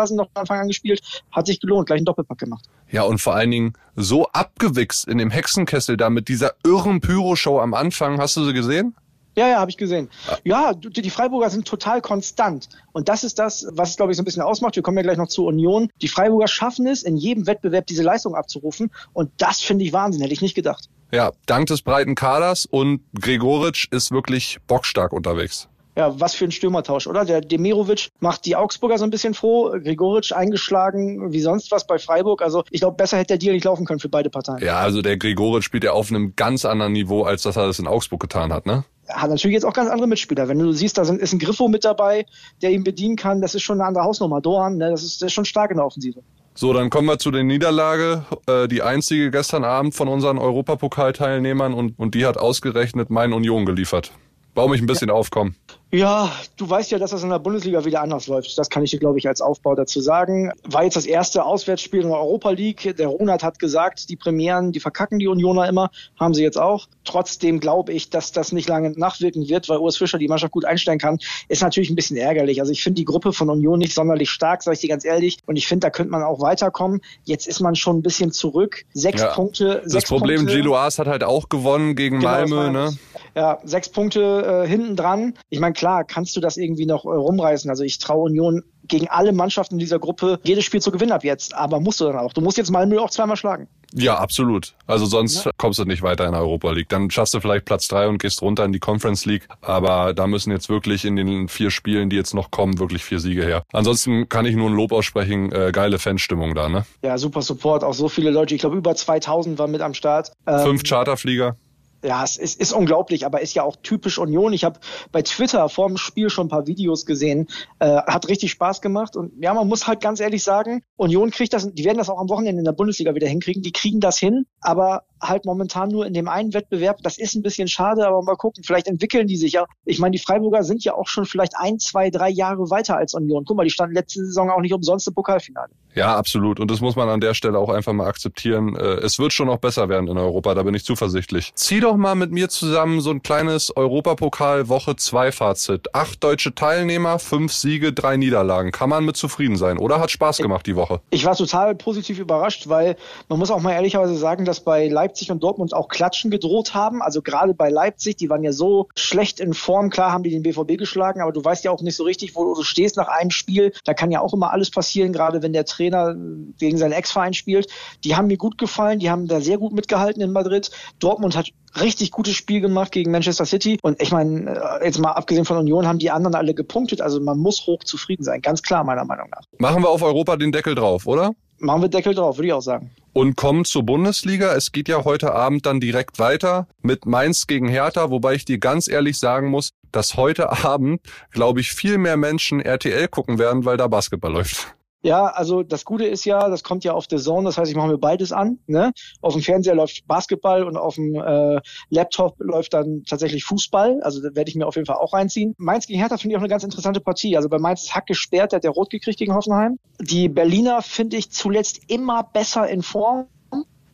sind 0.06 0.16
noch 0.16 0.26
von 0.26 0.40
Anfang 0.40 0.60
an 0.60 0.68
gespielt, 0.68 1.00
hat 1.32 1.46
sich 1.46 1.60
gelohnt, 1.60 1.86
gleich 1.86 1.98
einen 1.98 2.06
Doppelpack 2.06 2.38
gemacht. 2.38 2.66
Ja, 2.90 3.02
und 3.02 3.20
vor 3.20 3.34
allen 3.34 3.50
Dingen 3.50 3.72
so 3.96 4.26
abgewichst 4.28 5.08
in 5.08 5.18
dem 5.18 5.30
Hexenkessel 5.30 5.96
da 5.96 6.10
mit 6.10 6.28
dieser 6.28 6.54
irren 6.64 7.00
Pyro-Show 7.00 7.58
am 7.58 7.74
Anfang. 7.74 8.18
Hast 8.20 8.36
du 8.36 8.44
sie 8.44 8.52
gesehen? 8.52 8.94
Ja, 9.38 9.48
ja, 9.48 9.60
habe 9.60 9.70
ich 9.70 9.76
gesehen. 9.76 10.10
Ja, 10.42 10.74
die 10.74 11.10
Freiburger 11.10 11.48
sind 11.48 11.64
total 11.64 12.00
konstant. 12.00 12.68
Und 12.90 13.08
das 13.08 13.22
ist 13.22 13.38
das, 13.38 13.68
was 13.70 13.90
es, 13.90 13.96
glaube 13.96 14.10
ich, 14.10 14.16
so 14.16 14.22
ein 14.22 14.24
bisschen 14.24 14.42
ausmacht. 14.42 14.74
Wir 14.74 14.82
kommen 14.82 14.96
ja 14.96 15.04
gleich 15.04 15.16
noch 15.16 15.28
zur 15.28 15.46
Union. 15.46 15.90
Die 16.02 16.08
Freiburger 16.08 16.48
schaffen 16.48 16.88
es, 16.88 17.04
in 17.04 17.16
jedem 17.16 17.46
Wettbewerb 17.46 17.86
diese 17.86 18.02
Leistung 18.02 18.34
abzurufen. 18.34 18.90
Und 19.12 19.30
das 19.38 19.60
finde 19.60 19.84
ich 19.84 19.92
Wahnsinn, 19.92 20.22
hätte 20.22 20.32
ich 20.32 20.42
nicht 20.42 20.56
gedacht. 20.56 20.88
Ja, 21.12 21.30
dank 21.46 21.66
des 21.66 21.82
breiten 21.82 22.16
Kaders 22.16 22.66
und 22.66 23.00
Gregoritsch 23.14 23.86
ist 23.92 24.10
wirklich 24.10 24.58
bockstark 24.66 25.12
unterwegs 25.12 25.68
ja, 25.98 26.18
was 26.20 26.36
für 26.36 26.44
ein 26.44 26.52
Stürmertausch, 26.52 27.08
oder? 27.08 27.24
Der 27.24 27.40
Demirovic 27.40 28.10
macht 28.20 28.46
die 28.46 28.54
Augsburger 28.54 28.98
so 28.98 29.04
ein 29.04 29.10
bisschen 29.10 29.34
froh, 29.34 29.70
Gregoritsch 29.82 30.32
eingeschlagen 30.32 31.32
wie 31.32 31.40
sonst 31.40 31.72
was 31.72 31.88
bei 31.88 31.98
Freiburg. 31.98 32.40
Also 32.40 32.62
ich 32.70 32.80
glaube, 32.80 32.96
besser 32.96 33.16
hätte 33.16 33.32
der 33.32 33.38
Deal 33.38 33.54
nicht 33.54 33.64
laufen 33.64 33.84
können 33.84 33.98
für 33.98 34.08
beide 34.08 34.30
Parteien. 34.30 34.64
Ja, 34.64 34.78
also 34.78 35.02
der 35.02 35.16
Gregoritsch 35.16 35.64
spielt 35.64 35.82
ja 35.82 35.90
auf 35.90 36.10
einem 36.10 36.36
ganz 36.36 36.64
anderen 36.64 36.92
Niveau, 36.92 37.24
als 37.24 37.42
dass 37.42 37.56
er 37.56 37.66
das 37.66 37.80
in 37.80 37.88
Augsburg 37.88 38.20
getan 38.20 38.52
hat, 38.52 38.64
ne? 38.64 38.84
Hat 39.08 39.30
natürlich 39.30 39.54
jetzt 39.54 39.64
auch 39.64 39.72
ganz 39.72 39.90
andere 39.90 40.06
Mitspieler. 40.06 40.48
Wenn 40.48 40.58
du 40.58 40.72
siehst, 40.72 40.98
da 40.98 41.02
ist 41.02 41.32
ein 41.32 41.38
Griffo 41.38 41.68
mit 41.68 41.84
dabei, 41.84 42.26
der 42.62 42.70
ihn 42.70 42.84
bedienen 42.84 43.16
kann, 43.16 43.40
das 43.40 43.54
ist 43.54 43.62
schon 43.62 43.80
eine 43.80 43.88
andere 43.88 44.04
Hausnummer. 44.04 44.40
Dohan, 44.40 44.76
ne, 44.76 44.90
das, 44.90 45.02
ist, 45.02 45.22
das 45.22 45.28
ist 45.28 45.32
schon 45.32 45.44
stark 45.44 45.70
in 45.70 45.76
der 45.78 45.86
Offensive. 45.86 46.20
So, 46.54 46.72
dann 46.72 46.90
kommen 46.90 47.06
wir 47.06 47.18
zu 47.18 47.30
der 47.30 47.44
Niederlage, 47.44 48.24
äh, 48.46 48.66
die 48.66 48.82
einzige 48.82 49.30
gestern 49.30 49.62
Abend 49.62 49.94
von 49.94 50.08
unseren 50.08 50.38
Europapokalteilnehmern 50.38 51.72
und, 51.72 51.98
und 51.98 52.14
die 52.14 52.26
hat 52.26 52.36
ausgerechnet 52.36 53.10
mein 53.10 53.32
Union 53.32 53.64
geliefert. 53.64 54.12
Bau 54.54 54.66
mich 54.66 54.80
ein 54.80 54.86
bisschen 54.86 55.08
ja. 55.08 55.14
aufkommen. 55.14 55.54
Ja, 55.90 56.30
du 56.58 56.68
weißt 56.68 56.90
ja, 56.90 56.98
dass 56.98 57.12
das 57.12 57.22
in 57.22 57.30
der 57.30 57.38
Bundesliga 57.38 57.82
wieder 57.86 58.02
anders 58.02 58.26
läuft. 58.26 58.58
Das 58.58 58.68
kann 58.68 58.84
ich 58.84 58.90
dir, 58.90 58.98
glaube 58.98 59.18
ich, 59.18 59.26
als 59.26 59.40
Aufbau 59.40 59.74
dazu 59.74 60.02
sagen. 60.02 60.52
War 60.64 60.84
jetzt 60.84 60.96
das 60.96 61.06
erste 61.06 61.46
Auswärtsspiel 61.46 62.02
in 62.02 62.08
der 62.08 62.18
Europa 62.18 62.50
League. 62.50 62.94
Der 62.98 63.06
Ronald 63.06 63.42
hat 63.42 63.58
gesagt, 63.58 64.10
die 64.10 64.16
Premieren, 64.16 64.72
die 64.72 64.80
verkacken 64.80 65.18
die 65.18 65.28
Unioner 65.28 65.66
immer, 65.66 65.90
haben 66.20 66.34
sie 66.34 66.42
jetzt 66.42 66.58
auch. 66.58 66.88
Trotzdem 67.04 67.58
glaube 67.58 67.94
ich, 67.94 68.10
dass 68.10 68.32
das 68.32 68.52
nicht 68.52 68.68
lange 68.68 68.90
nachwirken 68.90 69.48
wird, 69.48 69.70
weil 69.70 69.78
Urs 69.78 69.96
Fischer 69.96 70.18
die 70.18 70.28
Mannschaft 70.28 70.52
gut 70.52 70.66
einstellen 70.66 70.98
kann. 70.98 71.20
Ist 71.48 71.62
natürlich 71.62 71.88
ein 71.88 71.96
bisschen 71.96 72.18
ärgerlich. 72.18 72.60
Also 72.60 72.70
ich 72.70 72.82
finde 72.82 72.96
die 72.96 73.06
Gruppe 73.06 73.32
von 73.32 73.48
Union 73.48 73.78
nicht 73.78 73.94
sonderlich 73.94 74.28
stark, 74.28 74.62
sage 74.62 74.74
ich 74.74 74.80
dir 74.80 74.88
ganz 74.88 75.06
ehrlich. 75.06 75.38
Und 75.46 75.56
ich 75.56 75.66
finde, 75.66 75.86
da 75.86 75.90
könnte 75.90 76.10
man 76.10 76.22
auch 76.22 76.40
weiterkommen. 76.40 77.00
Jetzt 77.24 77.48
ist 77.48 77.60
man 77.60 77.76
schon 77.76 77.98
ein 77.98 78.02
bisschen 78.02 78.30
zurück. 78.30 78.84
Sechs 78.92 79.22
ja. 79.22 79.28
Punkte. 79.28 79.82
Das 79.86 80.04
Problem, 80.04 80.44
Punkte. 80.46 80.78
Hat 80.98 81.06
halt 81.06 81.24
auch 81.24 81.48
gewonnen 81.48 81.96
gegen 81.96 82.18
genau, 82.18 82.30
Malmö. 82.30 82.70
Ne? 82.70 82.98
Ja, 83.34 83.58
sechs 83.64 83.88
Punkte 83.88 84.64
äh, 84.64 84.68
hinten 84.68 84.96
dran. 84.96 85.34
Ich 85.48 85.60
meine, 85.60 85.74
klar, 85.78 86.04
kannst 86.04 86.36
du 86.36 86.40
das 86.40 86.56
irgendwie 86.56 86.86
noch 86.86 87.04
äh, 87.04 87.08
rumreißen. 87.08 87.70
Also 87.70 87.84
ich 87.84 87.98
traue 87.98 88.24
Union 88.24 88.64
gegen 88.84 89.06
alle 89.08 89.32
Mannschaften 89.32 89.74
in 89.74 89.78
dieser 89.78 89.98
Gruppe 89.98 90.40
jedes 90.42 90.64
Spiel 90.64 90.80
zu 90.80 90.90
gewinnen 90.90 91.12
ab 91.12 91.22
jetzt. 91.22 91.54
Aber 91.54 91.78
musst 91.78 92.00
du 92.00 92.04
dann 92.04 92.16
auch. 92.16 92.32
Du 92.32 92.40
musst 92.40 92.58
jetzt 92.58 92.70
Malmö 92.70 92.98
auch 92.98 93.10
zweimal 93.10 93.36
schlagen. 93.36 93.68
Ja, 93.94 94.18
absolut. 94.18 94.74
Also 94.86 95.06
sonst 95.06 95.44
ja. 95.44 95.50
kommst 95.56 95.78
du 95.78 95.84
nicht 95.84 96.02
weiter 96.02 96.26
in 96.26 96.32
der 96.32 96.40
Europa 96.40 96.72
League. 96.72 96.88
Dann 96.88 97.10
schaffst 97.10 97.32
du 97.34 97.40
vielleicht 97.40 97.64
Platz 97.64 97.86
drei 97.86 98.08
und 98.08 98.18
gehst 98.18 98.42
runter 98.42 98.64
in 98.64 98.72
die 98.72 98.80
Conference 98.80 99.24
League. 99.24 99.46
Aber 99.60 100.14
da 100.14 100.26
müssen 100.26 100.50
jetzt 100.50 100.68
wirklich 100.68 101.04
in 101.04 101.16
den 101.16 101.48
vier 101.48 101.70
Spielen, 101.70 102.10
die 102.10 102.16
jetzt 102.16 102.34
noch 102.34 102.50
kommen, 102.50 102.78
wirklich 102.78 103.04
vier 103.04 103.20
Siege 103.20 103.44
her. 103.44 103.62
Ansonsten 103.72 104.28
kann 104.28 104.46
ich 104.46 104.56
nur 104.56 104.68
ein 104.68 104.74
Lob 104.74 104.92
aussprechen. 104.92 105.52
Äh, 105.52 105.70
geile 105.72 105.98
Fanstimmung 105.98 106.54
da, 106.54 106.68
ne? 106.68 106.84
Ja, 107.02 107.18
super 107.18 107.42
Support. 107.42 107.84
Auch 107.84 107.94
so 107.94 108.08
viele 108.08 108.30
Leute. 108.30 108.54
Ich 108.54 108.60
glaube, 108.60 108.76
über 108.76 108.94
2000 108.94 109.58
waren 109.58 109.70
mit 109.70 109.80
am 109.80 109.94
Start. 109.94 110.32
Ähm, 110.46 110.60
Fünf 110.60 110.82
Charterflieger 110.82 111.56
ja, 112.02 112.22
es 112.22 112.36
ist, 112.36 112.60
ist 112.60 112.72
unglaublich, 112.72 113.26
aber 113.26 113.40
ist 113.40 113.54
ja 113.54 113.62
auch 113.62 113.76
typisch 113.82 114.18
Union. 114.18 114.52
Ich 114.52 114.64
habe 114.64 114.78
bei 115.10 115.22
Twitter 115.22 115.68
vor 115.68 115.88
dem 115.88 115.96
Spiel 115.96 116.30
schon 116.30 116.46
ein 116.46 116.50
paar 116.50 116.66
Videos 116.66 117.06
gesehen. 117.06 117.48
Äh, 117.78 118.02
hat 118.02 118.28
richtig 118.28 118.52
Spaß 118.52 118.80
gemacht. 118.80 119.16
Und 119.16 119.32
ja, 119.42 119.52
man 119.54 119.68
muss 119.68 119.86
halt 119.86 120.00
ganz 120.00 120.20
ehrlich 120.20 120.42
sagen, 120.42 120.82
Union 120.96 121.30
kriegt 121.30 121.52
das, 121.52 121.72
die 121.72 121.84
werden 121.84 121.98
das 121.98 122.08
auch 122.08 122.20
am 122.20 122.28
Wochenende 122.28 122.60
in 122.60 122.64
der 122.64 122.72
Bundesliga 122.72 123.14
wieder 123.14 123.26
hinkriegen. 123.26 123.62
Die 123.62 123.72
kriegen 123.72 124.00
das 124.00 124.18
hin, 124.18 124.46
aber 124.60 125.04
halt 125.22 125.44
momentan 125.44 125.88
nur 125.88 126.06
in 126.06 126.14
dem 126.14 126.28
einen 126.28 126.54
Wettbewerb. 126.54 126.98
Das 127.02 127.18
ist 127.18 127.34
ein 127.34 127.42
bisschen 127.42 127.68
schade, 127.68 128.06
aber 128.06 128.22
mal 128.22 128.36
gucken. 128.36 128.64
Vielleicht 128.64 128.86
entwickeln 128.86 129.26
die 129.26 129.36
sich 129.36 129.52
ja. 129.52 129.66
Ich 129.84 129.98
meine, 129.98 130.12
die 130.12 130.22
Freiburger 130.22 130.62
sind 130.64 130.84
ja 130.84 130.94
auch 130.94 131.06
schon 131.06 131.24
vielleicht 131.24 131.56
ein, 131.56 131.78
zwei, 131.78 132.10
drei 132.10 132.30
Jahre 132.30 132.70
weiter 132.70 132.96
als 132.96 133.14
Union. 133.14 133.44
Guck 133.46 133.56
mal, 133.56 133.64
die 133.64 133.70
standen 133.70 133.94
letzte 133.94 134.24
Saison 134.24 134.50
auch 134.50 134.60
nicht 134.60 134.74
umsonst 134.74 135.06
im 135.08 135.14
Pokalfinale. 135.14 135.70
Ja, 135.94 136.16
absolut. 136.16 136.60
Und 136.60 136.70
das 136.70 136.80
muss 136.80 136.94
man 136.94 137.08
an 137.08 137.20
der 137.20 137.34
Stelle 137.34 137.58
auch 137.58 137.70
einfach 137.70 137.92
mal 137.92 138.06
akzeptieren. 138.06 138.76
Äh, 138.76 138.98
es 139.00 139.18
wird 139.18 139.32
schon 139.32 139.48
noch 139.48 139.58
besser 139.58 139.88
werden 139.88 140.08
in 140.08 140.16
Europa, 140.16 140.54
da 140.54 140.62
bin 140.62 140.74
ich 140.74 140.84
zuversichtlich. 140.84 141.50
Zieh 141.54 141.80
doch 141.80 141.96
mal 141.96 142.14
mit 142.14 142.30
mir 142.30 142.48
zusammen 142.48 143.00
so 143.00 143.10
ein 143.10 143.22
kleines 143.22 143.76
Europapokal 143.76 144.68
Woche 144.68 144.94
2 144.94 145.32
Fazit. 145.32 145.94
Acht 145.94 146.22
deutsche 146.22 146.54
Teilnehmer, 146.54 147.18
fünf 147.18 147.52
Siege, 147.52 147.92
drei 147.92 148.16
Niederlagen. 148.16 148.70
Kann 148.70 148.90
man 148.90 149.04
mit 149.04 149.16
zufrieden 149.16 149.56
sein, 149.56 149.78
oder? 149.78 149.98
Hat 149.98 150.10
Spaß 150.10 150.38
gemacht 150.38 150.66
die 150.66 150.76
Woche. 150.76 151.00
Ich 151.10 151.24
war 151.24 151.34
total 151.34 151.74
positiv 151.74 152.18
überrascht, 152.20 152.68
weil 152.68 152.96
man 153.28 153.38
muss 153.38 153.50
auch 153.50 153.60
mal 153.60 153.72
ehrlicherweise 153.72 154.14
sagen, 154.14 154.44
dass 154.44 154.60
bei 154.60 154.86
Leipzig 154.86 155.07
und 155.30 155.42
Dortmund 155.42 155.74
auch 155.74 155.88
Klatschen 155.88 156.30
gedroht 156.30 156.74
haben. 156.74 157.02
Also 157.02 157.22
gerade 157.22 157.54
bei 157.54 157.68
Leipzig, 157.70 158.16
die 158.16 158.30
waren 158.30 158.42
ja 158.42 158.52
so 158.52 158.88
schlecht 158.96 159.40
in 159.40 159.54
Form. 159.54 159.90
Klar 159.90 160.12
haben 160.12 160.22
die 160.22 160.30
den 160.30 160.42
BVB 160.42 160.78
geschlagen, 160.78 161.20
aber 161.20 161.32
du 161.32 161.44
weißt 161.44 161.64
ja 161.64 161.70
auch 161.70 161.82
nicht 161.82 161.96
so 161.96 162.04
richtig, 162.04 162.36
wo 162.36 162.54
du 162.54 162.62
stehst 162.62 162.96
nach 162.96 163.08
einem 163.08 163.30
Spiel. 163.30 163.72
Da 163.84 163.94
kann 163.94 164.10
ja 164.10 164.20
auch 164.20 164.34
immer 164.34 164.52
alles 164.52 164.70
passieren, 164.70 165.12
gerade 165.12 165.42
wenn 165.42 165.52
der 165.52 165.64
Trainer 165.64 166.14
gegen 166.58 166.78
seinen 166.78 166.92
Ex-Verein 166.92 167.34
spielt. 167.34 167.68
Die 168.04 168.16
haben 168.16 168.26
mir 168.26 168.36
gut 168.36 168.58
gefallen, 168.58 168.98
die 168.98 169.10
haben 169.10 169.26
da 169.26 169.40
sehr 169.40 169.58
gut 169.58 169.72
mitgehalten 169.72 170.22
in 170.22 170.32
Madrid. 170.32 170.70
Dortmund 170.98 171.36
hat 171.36 171.48
richtig 171.80 172.10
gutes 172.10 172.34
Spiel 172.34 172.60
gemacht 172.60 172.92
gegen 172.92 173.10
Manchester 173.10 173.46
City. 173.46 173.78
Und 173.82 174.00
ich 174.00 174.12
meine, 174.12 174.80
äh, 174.80 174.84
jetzt 174.84 174.98
mal 174.98 175.12
abgesehen 175.12 175.44
von 175.44 175.56
Union 175.58 175.86
haben 175.86 175.98
die 175.98 176.10
anderen 176.10 176.34
alle 176.34 176.54
gepunktet. 176.54 177.00
Also 177.00 177.20
man 177.20 177.38
muss 177.38 177.66
hoch 177.66 177.84
zufrieden 177.84 178.24
sein, 178.24 178.40
ganz 178.40 178.62
klar 178.62 178.84
meiner 178.84 179.04
Meinung 179.04 179.28
nach. 179.30 179.42
Machen 179.58 179.82
wir 179.82 179.90
auf 179.90 180.02
Europa 180.02 180.36
den 180.36 180.52
Deckel 180.52 180.74
drauf, 180.74 181.06
oder? 181.06 181.32
Machen 181.58 181.82
wir 181.82 181.88
Deckel 181.88 182.14
drauf, 182.14 182.38
würde 182.38 182.48
ich 182.48 182.52
auch 182.52 182.60
sagen. 182.60 182.90
Und 183.12 183.36
kommen 183.36 183.64
zur 183.64 183.82
Bundesliga. 183.82 184.54
Es 184.54 184.70
geht 184.70 184.88
ja 184.88 185.04
heute 185.04 185.34
Abend 185.34 185.66
dann 185.66 185.80
direkt 185.80 186.18
weiter 186.18 186.68
mit 186.82 187.04
Mainz 187.06 187.46
gegen 187.46 187.68
Hertha, 187.68 188.10
wobei 188.10 188.34
ich 188.34 188.44
dir 188.44 188.58
ganz 188.58 188.86
ehrlich 188.86 189.18
sagen 189.18 189.48
muss, 189.48 189.70
dass 189.90 190.16
heute 190.16 190.64
Abend, 190.64 191.00
glaube 191.32 191.60
ich, 191.60 191.72
viel 191.72 191.98
mehr 191.98 192.16
Menschen 192.16 192.60
RTL 192.60 193.08
gucken 193.08 193.38
werden, 193.38 193.64
weil 193.64 193.76
da 193.76 193.88
Basketball 193.88 194.32
läuft. 194.32 194.77
Ja, 195.02 195.26
also 195.26 195.62
das 195.62 195.84
Gute 195.84 196.06
ist 196.06 196.24
ja, 196.24 196.48
das 196.48 196.64
kommt 196.64 196.82
ja 196.82 196.92
auf 196.92 197.06
der 197.06 197.18
Zone, 197.18 197.44
das 197.44 197.56
heißt, 197.56 197.70
ich 197.70 197.76
mache 197.76 197.88
mir 197.88 197.98
beides 197.98 198.32
an. 198.32 198.58
Ne? 198.66 198.92
Auf 199.20 199.34
dem 199.34 199.42
Fernseher 199.42 199.76
läuft 199.76 200.06
Basketball 200.08 200.64
und 200.64 200.76
auf 200.76 200.96
dem 200.96 201.14
äh, 201.14 201.60
Laptop 201.90 202.34
läuft 202.40 202.74
dann 202.74 203.04
tatsächlich 203.08 203.44
Fußball. 203.44 204.00
Also 204.02 204.20
da 204.20 204.34
werde 204.34 204.50
ich 204.50 204.56
mir 204.56 204.66
auf 204.66 204.74
jeden 204.74 204.86
Fall 204.86 204.96
auch 204.96 205.12
reinziehen. 205.12 205.54
Mainz 205.56 205.86
gegen 205.86 206.00
Hertha 206.00 206.16
finde 206.16 206.32
ich 206.32 206.36
auch 206.36 206.42
eine 206.42 206.48
ganz 206.48 206.64
interessante 206.64 207.00
Partie. 207.00 207.36
Also 207.36 207.48
bei 207.48 207.58
Mainz 207.58 207.82
ist 207.82 207.94
Hack 207.94 208.06
gesperrt, 208.06 208.52
der 208.52 208.56
hat 208.56 208.64
der 208.64 208.72
Rot 208.72 208.90
gekriegt 208.90 209.18
gegen 209.18 209.34
Hoffenheim. 209.34 209.78
Die 210.00 210.28
Berliner 210.28 210.82
finde 210.82 211.16
ich 211.16 211.30
zuletzt 211.30 211.80
immer 211.86 212.24
besser 212.24 212.68
in 212.68 212.82
Form. 212.82 213.26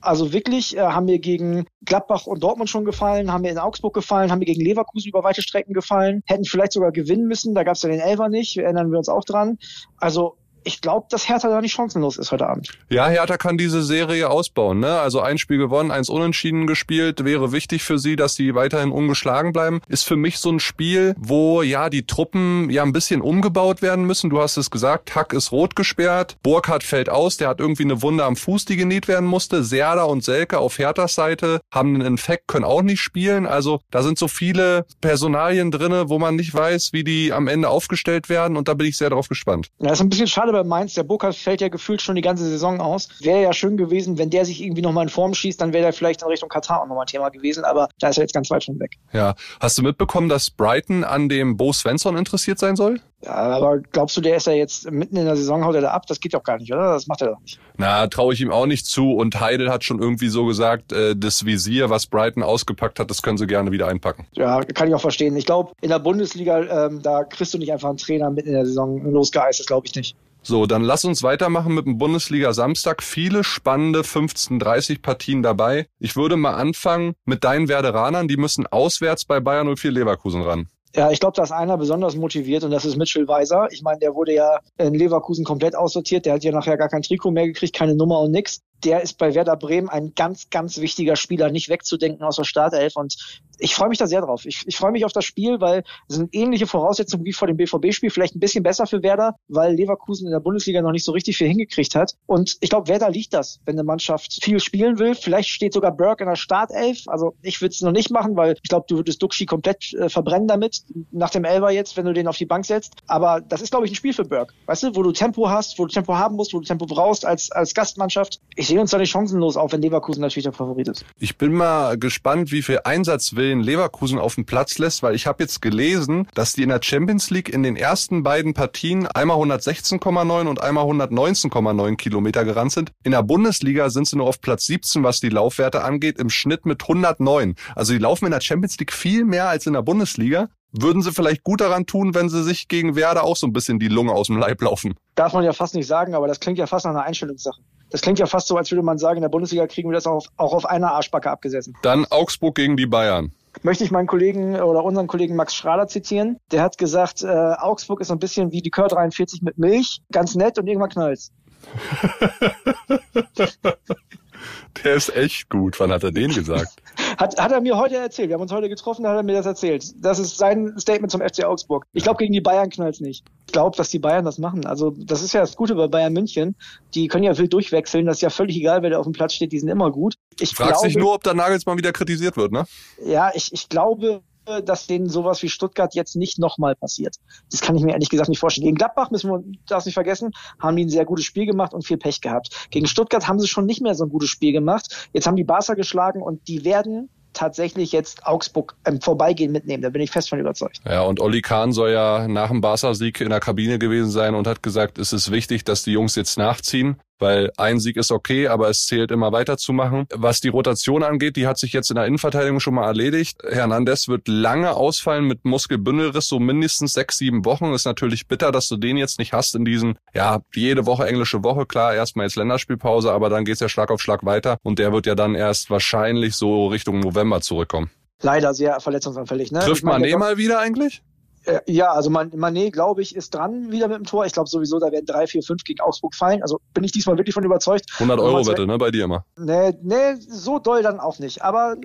Also 0.01 0.33
wirklich 0.33 0.77
äh, 0.77 0.81
haben 0.81 1.07
mir 1.07 1.19
gegen 1.19 1.67
Gladbach 1.85 2.27
und 2.27 2.43
Dortmund 2.43 2.69
schon 2.69 2.85
gefallen, 2.85 3.33
haben 3.33 3.43
mir 3.43 3.51
in 3.51 3.59
Augsburg 3.59 3.95
gefallen, 3.95 4.31
haben 4.31 4.39
mir 4.39 4.45
gegen 4.45 4.63
Leverkusen 4.63 5.09
über 5.09 5.25
weite 5.25 5.41
Strecken 5.41 5.73
gefallen, 5.73 6.23
hätten 6.27 6.45
vielleicht 6.45 6.73
sogar 6.73 6.93
gewinnen 6.93 7.27
müssen. 7.27 7.55
Da 7.55 7.63
gab 7.63 7.77
es 7.77 7.83
ja 7.83 7.89
den 7.89 8.01
Elfer 8.01 8.29
nicht, 8.29 8.57
erinnern 8.57 8.91
wir 8.91 8.99
uns 8.99 9.09
auch 9.09 9.25
dran. 9.25 9.59
Also 9.97 10.37
ich 10.65 10.81
glaube, 10.81 11.07
dass 11.11 11.29
Hertha 11.29 11.49
da 11.49 11.61
nicht 11.61 11.73
chancenlos 11.73 12.17
ist 12.17 12.33
heute 12.33 12.47
Abend. 12.47 12.71
Ja, 12.89 13.09
Hertha 13.09 13.37
kann 13.37 13.59
diese 13.59 13.83
Serie 13.83 14.31
ausbauen. 14.31 14.81
Ne? 14.81 14.99
Also 14.99 15.21
ein 15.21 15.39
Spiel 15.39 15.59
gewonnen, 15.59 15.91
eins 15.91 16.09
unentschieden 16.09 16.67
gespielt, 16.67 17.25
wäre 17.25 17.53
wichtig 17.53 17.85
für 17.85 17.99
sie, 17.99 18.17
dass 18.17 18.35
sie 18.35 18.55
weiterhin 18.55 18.91
ungeschlagen 18.91 19.53
bleiben. 19.53 19.81
Ist 19.89 20.05
für 20.05 20.17
mich 20.17 20.39
so 20.39 20.51
ein 20.51 20.61
Spiel, 20.61 21.15
wo 21.19 21.63
ja 21.63 21.91
die 21.91 22.07
Truppen 22.07 22.71
ja 22.71 22.83
ein 22.83 22.93
bisschen 22.93 23.21
umgebaut 23.21 23.83
werden 23.83 24.05
müssen. 24.07 24.31
Du 24.31 24.41
hast 24.41 24.57
es 24.57 24.71
gesagt, 24.71 25.15
Hack 25.15 25.33
ist 25.33 25.53
rot 25.53 25.77
gesperrt, 25.77 26.37
Burkhardt 26.43 26.83
fällt 26.83 27.09
aus, 27.09 27.37
der 27.37 27.49
hat 27.49 27.61
irgendwie 27.61 27.85
eine 27.85 28.03
Wunde 28.03 28.25
am 28.25 28.37
Fuß, 28.37 28.65
die 28.65 28.77
genäht 28.77 29.09
werden 29.09 29.29
musste. 29.29 29.63
Serda 29.63 30.05
und 30.05 30.25
Selke 30.25 30.59
auf 30.59 30.79
Herthas 30.79 31.15
Seite 31.15 31.61
haben 31.71 31.95
einen 31.95 32.07
Infekt, 32.07 32.49
können 32.49 32.65
auch 32.65 32.83
nicht 32.83 33.01
spielen. 33.01 33.47
Also 33.47 33.81
da 33.91 34.03
sind 34.03 34.19
so 34.19 34.29
viele 34.29 34.87
Personalien 35.01 35.71
drinne, 35.71 36.09
wo 36.09 36.19
man 36.19 36.37
nicht 36.37 36.55
weiß, 36.55 36.93
wie 36.93 37.05
die 37.05 37.33
am 37.33 37.49
Ende 37.49 37.69
aufgestellt 37.69 38.29
werden 38.29 38.57
und 38.57 38.69
da 38.69 38.75
bin 38.75 38.87
ich 38.87 38.97
sehr 38.97 39.11
drauf 39.11 39.29
gespannt. 39.29 39.69
Ja, 39.81 39.93
ist 39.93 40.01
ein 40.01 40.09
bisschen 40.09 40.27
schade 40.27 40.54
bei 40.55 40.65
Mainz, 40.65 40.95
der 40.95 41.03
Burkhardt 41.03 41.37
fällt 41.37 41.61
ja 41.61 41.69
gefühlt 41.69 42.01
schon 42.01 42.15
die 42.15 42.23
ganze 42.23 42.45
Saison 42.45 42.81
aus. 42.81 43.09
Wäre 43.21 43.43
ja 43.43 43.53
schön 43.53 43.77
gewesen, 43.77 44.19
wenn 44.19 44.31
der 44.31 44.45
sich 44.45 44.63
irgendwie 44.63 44.83
nochmal 44.83 45.05
in 45.05 45.11
Form 45.11 45.35
schießt, 45.35 45.61
dann 45.61 45.73
wäre 45.73 45.87
er 45.87 45.93
vielleicht 45.93 46.23
in 46.23 46.29
Richtung 46.29 46.49
Katar 46.49 46.83
auch 46.83 46.87
nochmal 46.87 47.07
Thema 47.07 47.29
gewesen, 47.29 47.65
aber 47.65 47.89
da 47.99 48.09
ist 48.09 48.19
er 48.19 48.25
jetzt 48.25 48.35
ganz 48.35 48.51
weit 48.51 48.65
schon 48.65 48.79
weg. 48.81 48.93
Ja. 49.13 49.35
Hast 49.61 49.79
du 49.79 49.83
mitbekommen, 49.83 50.29
dass 50.29 50.51
Brighton 50.51 51.05
an 51.05 51.29
dem 51.29 51.57
Bo 51.57 51.73
Svensson 51.73 52.17
interessiert 52.17 52.59
sein 52.59 52.77
soll? 52.77 53.01
Ja, 53.25 53.35
aber 53.35 53.79
glaubst 53.79 54.17
du, 54.17 54.21
der 54.21 54.37
ist 54.37 54.47
ja 54.47 54.53
jetzt 54.53 54.91
mitten 54.91 55.17
in 55.17 55.25
der 55.25 55.37
Saison, 55.37 55.65
haut 55.65 55.75
er 55.75 55.81
da 55.81 55.91
ab? 55.93 56.07
Das 56.07 56.21
geht 56.21 56.35
doch 56.35 56.43
gar 56.43 56.59
nicht, 56.59 56.73
oder? 56.73 56.93
Das 56.93 57.07
macht 57.07 57.23
er 57.23 57.29
doch 57.29 57.41
nicht. 57.41 57.59
Na, 57.79 58.07
traue 58.07 58.35
ich 58.35 58.41
ihm 58.41 58.51
auch 58.51 58.67
nicht 58.67 58.87
zu. 58.87 59.13
Und 59.13 59.41
Heidel 59.41 59.71
hat 59.71 59.83
schon 59.83 60.01
irgendwie 60.01 60.29
so 60.29 60.45
gesagt, 60.45 60.93
äh, 60.93 61.17
das 61.17 61.47
Visier, 61.47 61.89
was 61.89 62.07
Brighton 62.07 62.43
ausgepackt 62.43 63.01
hat, 63.01 63.11
das 63.11 63.23
können 63.23 63.39
sie 63.39 63.47
gerne 63.47 63.73
wieder 63.73 63.89
einpacken. 63.89 64.27
Ja, 64.33 64.61
kann 64.61 64.89
ich 64.89 64.95
auch 64.95 65.01
verstehen. 65.01 65.37
Ich 65.37 65.47
glaube, 65.47 65.73
in 65.81 65.89
der 65.89 65.99
Bundesliga, 65.99 66.87
ähm, 66.87 67.01
da 67.03 67.25
kriegst 67.25 67.55
du 67.55 67.59
nicht 67.59 67.73
einfach 67.73 67.89
einen 67.89 67.99
Trainer 67.99 68.31
mitten 68.31 68.49
in 68.49 68.55
der 68.55 68.67
Saison 68.67 69.03
losgeeist, 69.11 69.61
das 69.61 69.67
glaube 69.67 69.87
ich 69.87 69.95
nicht. 69.95 70.17
So, 70.47 70.67
dann 70.67 70.83
lass 70.83 71.07
uns 71.07 71.23
weitermachen 71.23 71.75
mit 71.75 71.87
dem 71.87 71.97
Bundesliga 71.97 72.53
Samstag. 72.53 73.03
Viele 73.03 73.45
spannende 73.45 74.05
15:30 74.05 75.01
Partien 75.01 75.43
dabei. 75.43 75.87
Ich 75.99 76.17
würde 76.17 76.37
mal 76.37 76.53
anfangen 76.53 77.15
mit 77.25 77.45
deinen 77.45 77.69
Werderanern. 77.69 78.29
Die 78.29 78.37
müssen 78.37 78.67
auswärts 78.67 79.25
bei 79.25 79.41
Bayern 79.41 79.75
04 79.75 79.93
Leverkusen 79.93 80.43
ran. 80.43 80.69
Ja, 80.97 81.11
ich 81.11 81.19
glaube, 81.19 81.35
da 81.35 81.43
ist 81.43 81.51
einer 81.51 81.77
besonders 81.77 82.15
motiviert 82.15 82.63
und 82.63 82.71
das 82.71 82.85
ist 82.85 82.97
Mitchell 82.97 83.27
Weiser. 83.27 83.67
Ich 83.73 83.83
meine, 83.83 83.99
der 83.99 84.15
wurde 84.15 84.33
ja 84.33 84.61
in 84.79 84.95
Leverkusen 84.95 85.45
komplett 85.45 85.75
aussortiert. 85.75 86.25
Der 86.25 86.35
hat 86.35 86.45
ja 86.45 86.53
nachher 86.53 86.77
gar 86.77 86.89
kein 86.89 87.03
Trikot 87.03 87.33
mehr 87.33 87.47
gekriegt, 87.47 87.75
keine 87.75 87.97
Nummer 87.97 88.21
und 88.21 88.31
nix 88.31 88.63
der 88.83 89.03
ist 89.03 89.19
bei 89.19 89.35
Werder 89.35 89.57
Bremen 89.57 89.89
ein 89.89 90.13
ganz, 90.15 90.51
ganz 90.51 90.79
wichtiger 90.79 91.17
Spieler, 91.17 91.51
nicht 91.51 91.69
wegzudenken 91.69 92.25
aus 92.25 92.37
der 92.37 92.45
Startelf. 92.45 92.97
Und 92.97 93.17
ich 93.59 93.75
freue 93.75 93.89
mich 93.89 93.99
da 93.99 94.07
sehr 94.07 94.21
drauf. 94.21 94.45
Ich, 94.47 94.63
ich 94.67 94.77
freue 94.77 94.93
mich 94.93 95.05
auf 95.05 95.13
das 95.13 95.25
Spiel, 95.25 95.61
weil 95.61 95.85
es 96.09 96.17
sind 96.17 96.35
ähnliche 96.35 96.67
Voraussetzungen 96.67 97.25
wie 97.25 97.33
vor 97.33 97.49
dem 97.49 97.57
BVB-Spiel, 97.57 98.11
vielleicht 98.11 98.35
ein 98.35 98.41
bisschen 98.41 98.63
besser 98.63 98.87
für 98.87 99.03
Werder, 99.03 99.37
weil 99.49 99.75
Leverkusen 99.75 100.27
in 100.27 100.33
der 100.33 100.41
Bundesliga 100.41 100.83
noch 100.83 100.93
nicht 100.93 101.05
so 101.05 101.13
richtig 101.13 101.37
viel 101.37 101.49
hingekriegt 101.49 101.95
hat. 101.95 102.15
Und 102.27 102.57
ich 102.61 102.71
glaube, 102.71 102.89
Werder 102.89 103.11
liegt 103.11 103.33
das, 103.33 103.61
wenn 103.65 103.77
eine 103.77 103.85
Mannschaft 103.85 104.43
viel 104.43 104.61
spielen 104.61 104.99
will. 104.99 105.15
Vielleicht 105.15 105.49
steht 105.49 105.73
sogar 105.73 105.93
Burke 105.93 106.25
in 106.25 106.29
der 106.29 106.37
Startelf. 106.37 107.03
Also 107.07 107.35
ich 107.43 107.61
würde 107.61 107.73
es 107.73 107.81
noch 107.81 107.93
nicht 107.93 108.11
machen, 108.11 108.37
weil 108.37 108.57
ich 108.63 108.69
glaube, 108.69 108.87
du 108.89 108.97
würdest 108.97 109.23
Duxi 109.23 109.47
komplett 109.47 109.93
äh, 109.95 110.09
verbrennen 110.09 110.49
damit, 110.49 110.83
nach 111.11 111.31
dem 111.31 111.45
Elber 111.45 111.71
jetzt, 111.71 111.97
wenn 111.97 112.07
du 112.07 112.13
den 112.13 112.29
auf 112.29 112.37
die 112.37 112.47
Bank 112.47 112.67
setzt. 112.67 112.95
Aber 113.07 113.41
das 113.41 113.63
ist, 113.63 113.71
glaube 113.71 113.87
ich, 113.87 113.93
ein 113.93 113.97
Spiel 113.97 114.13
für 114.13 114.25
Burke. 114.25 114.53
Weißt 114.67 114.83
du, 114.83 114.97
wo 114.97 115.03
du 115.03 115.13
Tempo 115.13 115.49
hast, 115.49 115.79
wo 115.79 115.87
du 115.87 115.93
Tempo 115.93 116.15
haben 116.15 116.37
musst, 116.37 116.53
wo 116.53 116.59
du 116.59 116.67
Tempo 116.67 116.87
brauchst 116.87 117.25
als, 117.25 117.51
als 117.51 117.75
Gastmannschaft. 117.75 118.41
Ich 118.57 118.64
sehe 118.67 118.81
uns 118.81 118.91
da 118.91 118.99
nicht 118.99 119.11
chancenlos, 119.11 119.57
auch 119.57 119.73
wenn 119.73 119.83
Leverkusen 119.83 120.21
natürlich 120.21 120.45
der 120.45 120.53
Favorit 120.53 120.89
ist. 120.89 121.05
Ich 121.19 121.37
bin 121.39 121.53
mal 121.53 121.99
gespannt, 121.99 122.53
wie 122.53 122.63
viel 122.63 122.81
Einsatzwillen 122.85 123.61
Leverkusen 123.61 124.19
auf 124.19 124.35
dem 124.35 124.47
Platz 124.47 124.79
lässt, 124.79 125.03
weil 125.03 125.15
ich 125.15 125.27
habe 125.27 125.43
jetzt 125.43 125.63
gelesen, 125.63 126.29
dass 126.35 126.53
die 126.53 126.63
in 126.63 126.69
der 126.69 126.81
Champions 126.83 127.31
League 127.31 127.49
in 127.49 127.63
den 127.63 127.77
ersten 127.77 128.23
beiden 128.23 128.55
Partien 128.55 129.07
einmal 129.07 129.39
116,9 129.39 130.47
und 130.47 130.63
einmal 130.63 130.85
119,9 130.85 131.97
Kilometer 131.97 132.45
gerannt 132.45 132.73
sind. 132.73 132.93
In 133.03 133.13
der 133.13 133.23
Bundesliga 133.23 133.91
sind 133.91 134.07
sie 134.07 134.17
nur 134.17 134.27
auf 134.27 134.41
Platz 134.41 134.67
17, 134.67 135.03
was 135.03 135.21
die 135.21 135.29
Laufwerte 135.29 135.83
angeht, 135.83 136.19
im 136.19 136.31
Schnitt 136.31 136.67
mit 136.67 136.83
109. 136.83 137.55
Also 137.75 137.93
die 137.93 137.99
laufen 137.99 138.27
in 138.27 138.33
der 138.33 138.41
Champions 138.41 138.79
League 138.79 138.93
viel 138.93 139.25
mehr 139.25 139.49
als 139.49 139.67
in 139.67 139.73
der 139.73 139.83
Bundesliga 139.83 140.49
würden 140.77 141.03
sie 141.03 141.13
vielleicht 141.13 141.45
gut 141.45 141.61
daran 141.61 141.87
tun, 141.87 142.15
wenn 142.15 142.29
sie 142.29 142.43
sich 142.43 142.69
gegen 142.69 142.97
Werder 142.97 143.25
auch 143.25 143.37
so 143.37 143.47
ein 143.47 143.53
bisschen 143.53 143.79
die 143.79 143.89
Lunge 143.89 144.13
aus 144.13 144.27
dem 144.27 144.37
Leib 144.37 144.61
laufen. 144.61 144.95
Darf 145.15 145.33
man 145.33 145.45
ja 145.45 145.53
fast 145.53 145.75
nicht 145.75 145.87
sagen, 145.87 146.15
aber 146.15 146.27
das 146.27 146.41
klingt 146.41 146.59
ja 146.59 146.67
fast 146.67 146.85
nach 146.85 146.93
einer 146.93 147.05
Einstellungssache. 147.05 147.61
Das 147.95 148.01
klingt 148.01 148.19
ja 148.19 148.27
fast 148.27 148.49
so, 148.49 148.57
als 148.57 148.73
würde 148.73 148.83
man 148.83 148.99
sagen, 148.99 149.19
in 149.19 149.23
der 149.23 149.29
Bundesliga 149.29 149.69
kriegen 149.69 149.89
wir 149.89 149.95
das 149.95 150.09
auch, 150.09 150.27
auch 150.37 150.53
auf 150.53 150.67
einer 150.67 150.91
Arschbacke 150.95 151.31
abgesessen. 151.31 151.77
Dann 151.83 152.05
Augsburg 152.11 152.57
gegen 152.57 152.77
die 152.77 152.87
Bayern. 152.87 153.31
Möchte 153.63 153.85
ich 153.85 153.93
meinen 153.93 154.09
Kollegen 154.09 154.61
oder 154.61 154.83
unseren 154.83 155.07
Kollegen 155.07 155.37
Max 155.37 155.55
Schrader 155.55 155.87
zitieren. 155.87 156.41
Der 156.51 156.63
hat 156.63 156.77
gesagt, 156.77 157.23
äh, 157.23 157.29
Augsburg 157.29 158.01
ist 158.01 158.09
so 158.09 158.15
ein 158.15 158.19
bisschen 158.19 158.51
wie 158.51 158.63
die 158.63 158.71
Kör 158.71 158.89
43 158.89 159.43
mit 159.43 159.59
Milch, 159.59 160.01
ganz 160.11 160.35
nett 160.35 160.59
und 160.59 160.67
irgendwann 160.67 160.91
knallt's. 160.91 161.31
Der 164.85 164.95
ist 164.95 165.15
echt 165.15 165.49
gut. 165.49 165.79
Wann 165.81 165.93
hat 165.93 166.03
er 166.03 166.13
den 166.13 166.33
gesagt? 166.33 166.83
hat, 167.19 167.41
hat 167.41 167.53
er 167.53 167.61
mir 167.61 167.77
heute 167.77 167.97
erzählt. 167.97 168.29
Wir 168.29 168.35
haben 168.35 168.43
uns 168.43 168.53
heute 168.53 168.69
getroffen, 168.69 169.05
da 169.05 169.11
hat 169.11 169.17
er 169.17 169.23
mir 169.23 169.35
das 169.35 169.47
erzählt. 169.47 169.85
Das 170.05 170.19
ist 170.19 170.37
sein 170.37 170.79
Statement 170.79 171.11
zum 171.11 171.21
FC 171.21 171.45
Augsburg. 171.45 171.87
Ich 171.93 172.03
glaube, 172.03 172.19
gegen 172.19 172.33
die 172.33 172.41
Bayern 172.41 172.71
knallt's 172.71 173.01
nicht. 173.01 173.25
Ich 173.47 173.53
glaube, 173.53 173.77
dass 173.77 173.89
die 173.89 173.99
Bayern 173.99 174.25
das 174.25 174.39
machen. 174.39 174.67
Also 174.67 174.95
das 174.97 175.23
ist 175.23 175.33
ja 175.33 175.41
das 175.41 175.57
Gute 175.57 175.75
bei 175.75 175.89
Bayern 175.89 176.13
München. 176.13 176.57
Die 176.95 177.09
können 177.09 177.25
ja 177.25 177.37
wild 177.37 177.53
durchwechseln. 177.53 178.07
Das 178.07 178.17
ist 178.17 178.23
ja 178.23 178.31
völlig 178.31 178.57
egal, 178.57 178.83
wer 178.83 178.91
da 178.91 178.99
auf 178.99 179.07
dem 179.07 179.13
Platz 179.13 179.35
steht. 179.35 179.53
Die 179.53 179.59
sind 179.59 179.69
immer 179.69 179.91
gut. 179.91 180.15
Ich 180.41 180.55
frage 180.55 180.77
dich 180.85 180.97
nur, 180.97 181.15
ob 181.15 181.23
der 181.23 181.35
Nagelsmann 181.35 181.79
wieder 181.79 181.93
kritisiert 181.93 182.37
wird, 182.37 182.53
ne? 182.53 182.65
Ja, 183.05 183.31
ich, 183.35 183.53
ich 183.53 183.69
glaube, 183.69 184.23
dass 184.65 184.87
denen 184.87 185.09
sowas 185.09 185.43
wie 185.43 185.49
Stuttgart 185.49 185.95
jetzt 185.95 186.17
nicht 186.17 186.39
nochmal 186.39 186.75
passiert. 186.75 187.17
Das 187.51 187.61
kann 187.61 187.77
ich 187.77 187.83
mir 187.83 187.93
ehrlich 187.93 188.11
gesagt 188.11 188.29
nicht 188.29 188.39
vorstellen. 188.39 188.67
Gegen 188.67 188.77
Gladbach 188.77 189.11
müssen 189.11 189.31
wir 189.31 189.43
das 189.67 189.87
nicht 189.87 189.95
vergessen, 189.95 190.33
haben 190.59 190.77
die 190.77 190.85
ein 190.85 190.91
sehr 190.91 191.05
gutes 191.05 191.25
Spiel 191.25 191.47
gemacht 191.47 191.75
und 191.75 191.87
viel 191.87 191.97
Pech 191.97 192.21
gehabt. 192.21 192.69
Gegen 192.71 192.87
Stuttgart 192.87 193.27
haben 193.27 193.39
sie 193.39 193.49
schon 193.49 193.67
nicht 193.67 193.81
mehr 193.81 193.95
so 193.95 194.05
ein 194.05 194.11
gutes 194.11 194.29
Spiel 194.29 194.53
gemacht. 194.53 195.09
Jetzt 195.13 195.27
haben 195.27 195.37
die 195.37 195.45
Barca 195.45 195.75
geschlagen 195.75 196.23
und 196.23 196.47
die 196.49 196.65
werden 196.65 197.09
tatsächlich 197.35 197.93
jetzt 197.93 198.27
Augsburg 198.27 198.77
im 198.87 199.01
Vorbeigehen 199.01 199.53
mitnehmen. 199.53 199.83
Da 199.83 199.91
bin 199.91 200.01
ich 200.01 200.11
fest 200.11 200.31
von 200.31 200.39
überzeugt. 200.39 200.81
Ja, 200.85 201.03
und 201.03 201.21
Olli 201.21 201.43
Kahn 201.43 201.73
soll 201.73 201.91
ja 201.91 202.27
nach 202.29 202.49
dem 202.49 202.61
Barca-Sieg 202.61 203.21
in 203.21 203.31
der 203.31 203.41
Kabine 203.41 203.79
gewesen 203.79 204.11
sein 204.11 204.35
und 204.35 204.47
hat 204.47 204.63
gesagt, 204.63 204.99
es 204.99 205.13
ist 205.13 205.31
wichtig, 205.31 205.65
dass 205.65 205.83
die 205.83 205.93
Jungs 205.93 206.15
jetzt 206.15 206.39
nachziehen 206.39 206.97
weil 207.19 207.51
ein 207.57 207.81
Sieg 207.81 207.97
ist 207.97 208.11
okay, 208.11 208.49
aber 208.49 208.69
es 208.69 208.87
zählt 208.87 209.11
immer 209.11 209.33
weiterzumachen. 209.33 210.07
Was 210.15 210.41
die 210.41 210.49
Rotation 210.49 211.03
angeht, 211.03 211.37
die 211.37 211.47
hat 211.47 211.59
sich 211.59 211.73
jetzt 211.73 211.91
in 211.91 211.97
der 211.97 212.07
Innenverteidigung 212.07 212.61
schon 212.61 212.75
mal 212.75 212.87
erledigt. 212.87 213.43
Hernandez 213.49 214.09
wird 214.09 214.29
lange 214.29 214.75
ausfallen 214.75 215.27
mit 215.27 215.45
Muskelbündelriss, 215.45 216.29
so 216.29 216.39
mindestens 216.39 216.93
sechs, 216.93 217.19
sieben 217.19 217.45
Wochen. 217.45 217.73
Ist 217.73 217.85
natürlich 217.85 218.27
bitter, 218.27 218.53
dass 218.53 218.69
du 218.69 218.77
den 218.77 218.97
jetzt 218.97 219.19
nicht 219.19 219.33
hast 219.33 219.55
in 219.55 219.65
diesen, 219.65 219.99
ja, 220.15 220.41
jede 220.55 220.87
Woche 220.87 221.07
englische 221.07 221.43
Woche. 221.45 221.67
Klar, 221.67 221.95
erstmal 221.95 222.27
jetzt 222.27 222.37
Länderspielpause, 222.37 223.13
aber 223.13 223.31
dann 223.31 223.45
geht's 223.45 223.61
ja 223.61 223.69
Schlag 223.69 223.91
auf 223.91 224.01
Schlag 224.01 224.25
weiter 224.25 224.59
und 224.63 224.79
der 224.79 224.93
wird 224.93 225.07
ja 225.07 225.15
dann 225.15 225.35
erst 225.35 225.71
wahrscheinlich 225.71 226.35
so 226.35 226.69
Richtung 226.69 227.01
November 227.01 227.41
zurückkommen. 227.41 227.91
Leider 228.23 228.55
sehr 228.55 228.81
verletzungsanfällig. 228.81 229.53
Ne? 229.53 229.61
Trifft 229.61 229.85
man 229.85 230.03
eh 230.05 230.17
mal 230.17 230.37
wieder 230.37 230.61
eigentlich? 230.61 231.03
Äh, 231.45 231.61
ja, 231.67 231.93
also 231.93 232.11
Manet, 232.11 232.73
glaube 232.73 233.03
ich, 233.03 233.15
ist 233.15 233.35
dran 233.35 233.71
wieder 233.71 233.89
mit 233.89 233.99
dem 233.99 234.05
Tor. 234.05 234.25
Ich 234.27 234.33
glaube 234.33 234.49
sowieso, 234.49 234.79
da 234.79 234.91
werden 234.93 235.07
drei, 235.07 235.27
vier, 235.27 235.43
fünf 235.43 235.65
gegen 235.65 235.81
Augsburg 235.81 236.15
fallen. 236.15 236.43
Also 236.43 236.61
bin 236.73 236.85
ich 236.85 236.93
diesmal 236.93 237.17
wirklich 237.19 237.35
von 237.35 237.45
überzeugt. 237.45 237.87
100 237.95 238.19
Euro 238.21 238.47
Wette, 238.47 238.67
ne, 238.67 238.79
bei 238.79 238.91
dir 238.91 239.05
immer. 239.05 239.25
Nee, 239.39 239.75
nee, 239.83 240.15
so 240.17 240.59
doll 240.59 240.83
dann 240.83 241.01
auch 241.01 241.19
nicht. 241.19 241.43
Aber 241.43 241.77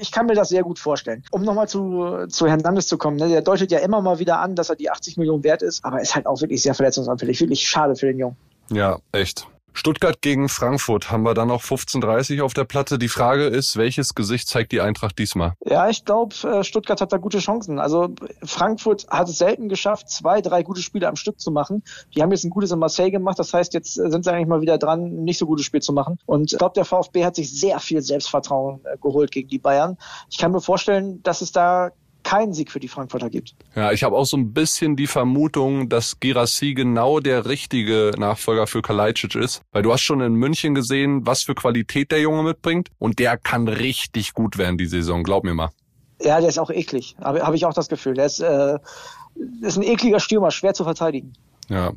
ich 0.00 0.10
kann 0.10 0.26
mir 0.26 0.34
das 0.34 0.48
sehr 0.48 0.62
gut 0.62 0.78
vorstellen. 0.78 1.22
Um 1.30 1.42
nochmal 1.42 1.68
zu, 1.68 2.26
zu 2.28 2.46
Hernandez 2.46 2.86
zu 2.86 2.98
kommen, 2.98 3.16
ne, 3.16 3.28
der 3.28 3.42
deutet 3.42 3.70
ja 3.70 3.78
immer 3.78 4.00
mal 4.00 4.18
wieder 4.18 4.40
an, 4.40 4.54
dass 4.56 4.70
er 4.70 4.76
die 4.76 4.90
80 4.90 5.16
Millionen 5.16 5.44
wert 5.44 5.62
ist, 5.62 5.84
aber 5.84 6.00
ist 6.00 6.14
halt 6.14 6.26
auch 6.26 6.40
wirklich 6.40 6.62
sehr 6.62 6.74
verletzungsanfällig. 6.74 7.40
Wirklich 7.40 7.68
schade 7.68 7.96
für 7.96 8.06
den 8.06 8.18
Jungen. 8.18 8.36
Ja, 8.70 8.98
echt. 9.12 9.46
Stuttgart 9.74 10.22
gegen 10.22 10.48
Frankfurt 10.48 11.10
haben 11.10 11.24
wir 11.24 11.34
dann 11.34 11.48
noch 11.48 11.62
15:30 11.62 12.42
auf 12.42 12.54
der 12.54 12.64
Platte. 12.64 12.98
Die 12.98 13.08
Frage 13.08 13.44
ist, 13.44 13.76
welches 13.76 14.14
Gesicht 14.14 14.48
zeigt 14.48 14.72
die 14.72 14.80
Eintracht 14.80 15.18
diesmal? 15.18 15.54
Ja, 15.66 15.88
ich 15.88 16.04
glaube, 16.04 16.34
äh, 16.44 16.62
Stuttgart 16.62 17.00
hat 17.00 17.12
da 17.12 17.18
gute 17.18 17.40
Chancen. 17.40 17.80
Also 17.80 18.14
Frankfurt 18.42 19.06
hat 19.08 19.28
es 19.28 19.38
selten 19.38 19.68
geschafft, 19.68 20.08
zwei, 20.08 20.40
drei 20.40 20.62
gute 20.62 20.80
Spiele 20.80 21.08
am 21.08 21.16
Stück 21.16 21.40
zu 21.40 21.50
machen. 21.50 21.82
Die 22.14 22.22
haben 22.22 22.30
jetzt 22.30 22.44
ein 22.44 22.50
gutes 22.50 22.70
in 22.70 22.78
Marseille 22.78 23.10
gemacht. 23.10 23.38
Das 23.38 23.52
heißt, 23.52 23.74
jetzt 23.74 23.98
äh, 23.98 24.10
sind 24.10 24.24
sie 24.24 24.32
eigentlich 24.32 24.48
mal 24.48 24.60
wieder 24.60 24.78
dran, 24.78 25.04
ein 25.04 25.24
nicht 25.24 25.38
so 25.38 25.46
gutes 25.46 25.66
Spiel 25.66 25.82
zu 25.82 25.92
machen. 25.92 26.18
Und 26.24 26.52
ich 26.52 26.58
glaube, 26.58 26.74
der 26.74 26.84
VfB 26.84 27.24
hat 27.24 27.34
sich 27.34 27.52
sehr 27.52 27.80
viel 27.80 28.00
Selbstvertrauen 28.00 28.80
äh, 28.84 28.96
geholt 28.98 29.32
gegen 29.32 29.48
die 29.48 29.58
Bayern. 29.58 29.98
Ich 30.30 30.38
kann 30.38 30.52
mir 30.52 30.60
vorstellen, 30.60 31.22
dass 31.24 31.40
es 31.40 31.50
da 31.50 31.90
keinen 32.24 32.52
Sieg 32.52 32.72
für 32.72 32.80
die 32.80 32.88
Frankfurter 32.88 33.30
gibt. 33.30 33.54
Ja, 33.76 33.92
ich 33.92 34.02
habe 34.02 34.16
auch 34.16 34.24
so 34.24 34.36
ein 34.36 34.52
bisschen 34.52 34.96
die 34.96 35.06
Vermutung, 35.06 35.88
dass 35.88 36.18
Girassi 36.18 36.74
genau 36.74 37.20
der 37.20 37.46
richtige 37.46 38.12
Nachfolger 38.16 38.66
für 38.66 38.82
Kalajdzic 38.82 39.36
ist, 39.36 39.62
weil 39.72 39.82
du 39.82 39.92
hast 39.92 40.02
schon 40.02 40.20
in 40.20 40.34
München 40.34 40.74
gesehen, 40.74 41.26
was 41.26 41.42
für 41.42 41.54
Qualität 41.54 42.10
der 42.10 42.20
Junge 42.20 42.42
mitbringt 42.42 42.88
und 42.98 43.18
der 43.18 43.36
kann 43.36 43.68
richtig 43.68 44.32
gut 44.32 44.58
werden 44.58 44.78
die 44.78 44.86
Saison, 44.86 45.22
glaub 45.22 45.44
mir 45.44 45.54
mal. 45.54 45.70
Ja, 46.20 46.40
der 46.40 46.48
ist 46.48 46.58
auch 46.58 46.70
eklig, 46.70 47.16
habe 47.20 47.42
hab 47.42 47.54
ich 47.54 47.66
auch 47.66 47.74
das 47.74 47.88
Gefühl. 47.88 48.14
Der 48.14 48.26
ist, 48.26 48.40
äh, 48.40 48.78
ist 49.60 49.76
ein 49.76 49.82
ekliger 49.82 50.20
Stürmer, 50.20 50.50
schwer 50.50 50.74
zu 50.74 50.84
verteidigen. 50.84 51.34
Ja. 51.68 51.92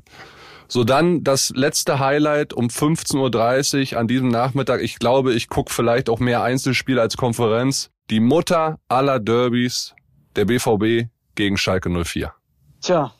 So 0.67 0.83
dann 0.83 1.23
das 1.23 1.51
letzte 1.55 1.99
Highlight 1.99 2.53
um 2.53 2.67
15.30 2.67 3.93
Uhr 3.93 3.99
an 3.99 4.07
diesem 4.07 4.27
Nachmittag. 4.27 4.81
Ich 4.81 4.99
glaube, 4.99 5.33
ich 5.33 5.47
gucke 5.47 5.73
vielleicht 5.73 6.09
auch 6.09 6.19
mehr 6.19 6.43
Einzelspiele 6.43 6.99
als 6.99 7.15
Konferenz. 7.15 7.89
Die 8.09 8.19
Mutter 8.19 8.77
aller 8.89 9.19
Derbys, 9.19 9.93
der 10.37 10.45
BVB 10.45 11.09
gegen 11.35 11.57
Schalke 11.57 11.89
04. 11.89 12.33
Tja, 12.81 13.11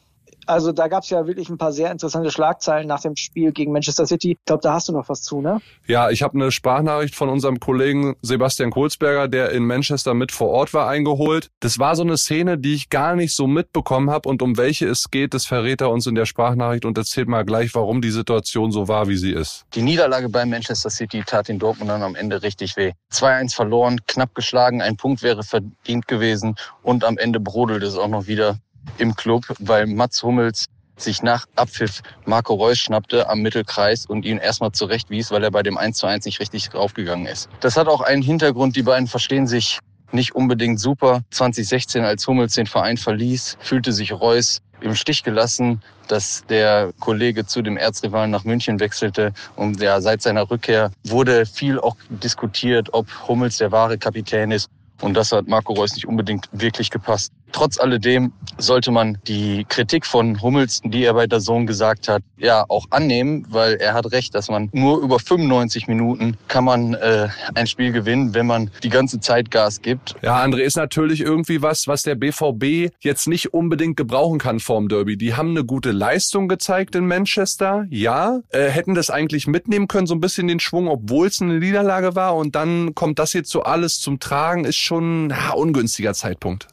also 0.47 0.71
da 0.71 0.87
gab 0.87 1.03
es 1.03 1.09
ja 1.09 1.27
wirklich 1.27 1.49
ein 1.49 1.57
paar 1.57 1.71
sehr 1.71 1.91
interessante 1.91 2.31
Schlagzeilen 2.31 2.87
nach 2.87 3.01
dem 3.01 3.15
Spiel 3.15 3.51
gegen 3.51 3.71
Manchester 3.71 4.05
City. 4.05 4.31
Ich 4.31 4.45
glaube, 4.45 4.61
da 4.61 4.73
hast 4.73 4.87
du 4.87 4.93
noch 4.93 5.09
was 5.09 5.21
zu, 5.21 5.41
ne? 5.41 5.61
Ja, 5.85 6.09
ich 6.09 6.23
habe 6.23 6.35
eine 6.35 6.51
Sprachnachricht 6.51 7.15
von 7.15 7.29
unserem 7.29 7.59
Kollegen 7.59 8.15
Sebastian 8.21 8.71
Kohlsberger, 8.71 9.27
der 9.27 9.51
in 9.51 9.65
Manchester 9.65 10.13
mit 10.13 10.31
vor 10.31 10.49
Ort 10.49 10.73
war, 10.73 10.87
eingeholt. 10.87 11.49
Das 11.59 11.79
war 11.79 11.95
so 11.95 12.03
eine 12.03 12.17
Szene, 12.17 12.57
die 12.57 12.73
ich 12.73 12.89
gar 12.89 13.15
nicht 13.15 13.35
so 13.35 13.47
mitbekommen 13.47 14.09
habe 14.09 14.29
und 14.29 14.41
um 14.41 14.57
welche 14.57 14.87
es 14.87 15.11
geht, 15.11 15.33
das 15.33 15.45
verrät 15.45 15.81
er 15.81 15.89
uns 15.89 16.07
in 16.07 16.15
der 16.15 16.25
Sprachnachricht 16.25 16.85
und 16.85 16.97
erzählt 16.97 17.27
mal 17.27 17.43
gleich, 17.43 17.75
warum 17.75 18.01
die 18.01 18.11
Situation 18.11 18.71
so 18.71 18.87
war, 18.87 19.07
wie 19.07 19.17
sie 19.17 19.31
ist. 19.31 19.65
Die 19.75 19.81
Niederlage 19.81 20.29
bei 20.29 20.45
Manchester 20.45 20.89
City 20.89 21.23
tat 21.25 21.47
den 21.47 21.59
Dortmundern 21.59 22.03
am 22.03 22.15
Ende 22.15 22.41
richtig 22.41 22.77
weh. 22.77 22.93
2-1 23.11 23.55
verloren, 23.55 23.99
knapp 24.07 24.33
geschlagen, 24.35 24.81
ein 24.81 24.97
Punkt 24.97 25.23
wäre 25.23 25.43
verdient 25.43 26.07
gewesen 26.07 26.55
und 26.83 27.03
am 27.03 27.17
Ende 27.17 27.39
brodelt 27.39 27.83
es 27.83 27.97
auch 27.97 28.07
noch 28.07 28.27
wieder 28.27 28.59
im 28.97 29.15
Club, 29.15 29.43
weil 29.59 29.87
Mats 29.87 30.23
Hummels 30.23 30.65
sich 30.97 31.21
nach 31.21 31.45
Abpfiff 31.55 32.01
Marco 32.25 32.55
Reus 32.55 32.79
schnappte 32.79 33.29
am 33.29 33.41
Mittelkreis 33.41 34.05
und 34.05 34.25
ihn 34.25 34.39
erstmal 34.39 34.71
zurechtwies, 34.71 35.31
weil 35.31 35.43
er 35.43 35.51
bei 35.51 35.63
dem 35.63 35.77
1 35.77 35.97
zu 35.97 36.07
1 36.07 36.25
nicht 36.25 36.39
richtig 36.39 36.69
draufgegangen 36.69 37.27
ist. 37.27 37.49
Das 37.59 37.77
hat 37.77 37.87
auch 37.87 38.01
einen 38.01 38.23
Hintergrund. 38.23 38.75
Die 38.75 38.83
beiden 38.83 39.07
verstehen 39.07 39.47
sich 39.47 39.79
nicht 40.11 40.35
unbedingt 40.35 40.79
super. 40.79 41.21
2016, 41.31 42.03
als 42.03 42.27
Hummels 42.27 42.55
den 42.55 42.65
Verein 42.65 42.97
verließ, 42.97 43.57
fühlte 43.59 43.91
sich 43.91 44.11
Reus 44.11 44.59
im 44.81 44.95
Stich 44.95 45.23
gelassen, 45.23 45.81
dass 46.07 46.43
der 46.47 46.91
Kollege 46.99 47.45
zu 47.45 47.61
dem 47.61 47.77
Erzrivalen 47.77 48.31
nach 48.31 48.43
München 48.43 48.79
wechselte. 48.79 49.33
Und 49.55 49.81
ja, 49.81 49.99
seit 50.01 50.21
seiner 50.21 50.49
Rückkehr 50.49 50.91
wurde 51.03 51.45
viel 51.45 51.79
auch 51.79 51.95
diskutiert, 52.09 52.93
ob 52.93 53.07
Hummels 53.27 53.57
der 53.57 53.71
wahre 53.71 53.97
Kapitän 53.97 54.51
ist. 54.51 54.69
Und 55.01 55.13
das 55.13 55.31
hat 55.31 55.47
Marco 55.47 55.73
Reus 55.73 55.93
nicht 55.93 56.07
unbedingt 56.07 56.47
wirklich 56.51 56.89
gepasst. 56.89 57.31
Trotz 57.51 57.79
alledem 57.79 58.33
sollte 58.57 58.91
man 58.91 59.17
die 59.27 59.65
Kritik 59.67 60.05
von 60.05 60.41
Hummels, 60.41 60.81
die 60.83 61.03
er 61.03 61.13
bei 61.13 61.27
der 61.27 61.39
Sohn 61.39 61.67
gesagt 61.67 62.07
hat, 62.07 62.23
ja 62.37 62.65
auch 62.67 62.85
annehmen, 62.89 63.45
weil 63.49 63.75
er 63.75 63.93
hat 63.93 64.11
recht, 64.11 64.35
dass 64.35 64.49
man 64.49 64.69
nur 64.73 65.01
über 65.01 65.19
95 65.19 65.87
Minuten 65.87 66.37
kann 66.47 66.63
man 66.63 66.93
äh, 66.95 67.29
ein 67.55 67.67
Spiel 67.67 67.91
gewinnen, 67.91 68.33
wenn 68.33 68.47
man 68.47 68.71
die 68.83 68.89
ganze 68.89 69.19
Zeit 69.19 69.51
Gas 69.51 69.81
gibt. 69.81 70.15
Ja, 70.21 70.43
André 70.43 70.61
ist 70.61 70.77
natürlich 70.77 71.21
irgendwie 71.21 71.61
was, 71.61 71.87
was 71.87 72.03
der 72.03 72.15
BVB 72.15 72.91
jetzt 72.99 73.27
nicht 73.27 73.53
unbedingt 73.53 73.97
gebrauchen 73.97 74.39
kann 74.39 74.59
vorm 74.59 74.87
Derby. 74.89 75.17
Die 75.17 75.35
haben 75.35 75.51
eine 75.51 75.63
gute 75.63 75.91
Leistung 75.91 76.47
gezeigt 76.47 76.95
in 76.95 77.07
Manchester, 77.07 77.85
ja, 77.89 78.39
äh, 78.49 78.69
hätten 78.69 78.95
das 78.95 79.09
eigentlich 79.09 79.47
mitnehmen 79.47 79.87
können, 79.87 80.07
so 80.07 80.15
ein 80.15 80.21
bisschen 80.21 80.47
den 80.47 80.59
Schwung, 80.59 80.87
obwohl 80.87 81.27
es 81.27 81.41
eine 81.41 81.59
Niederlage 81.59 82.15
war 82.15 82.35
und 82.35 82.55
dann 82.55 82.95
kommt 82.95 83.19
das 83.19 83.33
jetzt 83.33 83.49
so 83.49 83.63
alles 83.63 83.99
zum 83.99 84.19
Tragen, 84.19 84.65
ist 84.65 84.77
schon 84.77 85.31
ein 85.31 85.51
ungünstiger 85.53 86.13
Zeitpunkt. 86.13 86.67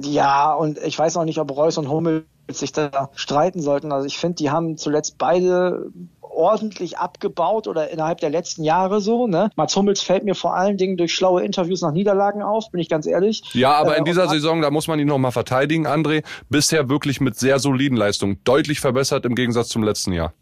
Ja, 0.00 0.54
und 0.54 0.78
ich 0.78 0.98
weiß 0.98 1.16
auch 1.16 1.24
nicht, 1.24 1.38
ob 1.38 1.54
Reus 1.56 1.78
und 1.78 1.88
Hummel 1.88 2.24
sich 2.50 2.72
da 2.72 3.10
streiten 3.14 3.60
sollten. 3.60 3.92
Also 3.92 4.06
ich 4.06 4.18
finde, 4.18 4.36
die 4.36 4.50
haben 4.50 4.76
zuletzt 4.76 5.18
beide 5.18 5.90
ordentlich 6.20 6.98
abgebaut 6.98 7.66
oder 7.66 7.90
innerhalb 7.90 8.18
der 8.20 8.30
letzten 8.30 8.64
Jahre 8.64 9.00
so. 9.00 9.26
Ne? 9.26 9.50
Mats 9.56 9.76
Hummels 9.76 10.00
fällt 10.00 10.24
mir 10.24 10.34
vor 10.34 10.54
allen 10.54 10.76
Dingen 10.76 10.96
durch 10.96 11.14
schlaue 11.14 11.42
Interviews 11.42 11.82
nach 11.82 11.92
Niederlagen 11.92 12.42
auf, 12.42 12.70
bin 12.70 12.80
ich 12.80 12.88
ganz 12.88 13.06
ehrlich. 13.06 13.42
Ja, 13.52 13.72
aber 13.72 13.96
äh, 13.96 13.98
in 13.98 14.04
dieser 14.04 14.28
Saison, 14.28 14.62
da 14.62 14.70
muss 14.70 14.88
man 14.88 14.98
ihn 14.98 15.08
nochmal 15.08 15.32
verteidigen, 15.32 15.86
André, 15.86 16.24
bisher 16.48 16.88
wirklich 16.88 17.20
mit 17.20 17.36
sehr 17.36 17.58
soliden 17.58 17.96
Leistungen. 17.96 18.38
Deutlich 18.44 18.80
verbessert 18.80 19.24
im 19.24 19.34
Gegensatz 19.34 19.68
zum 19.68 19.82
letzten 19.82 20.12
Jahr. 20.12 20.32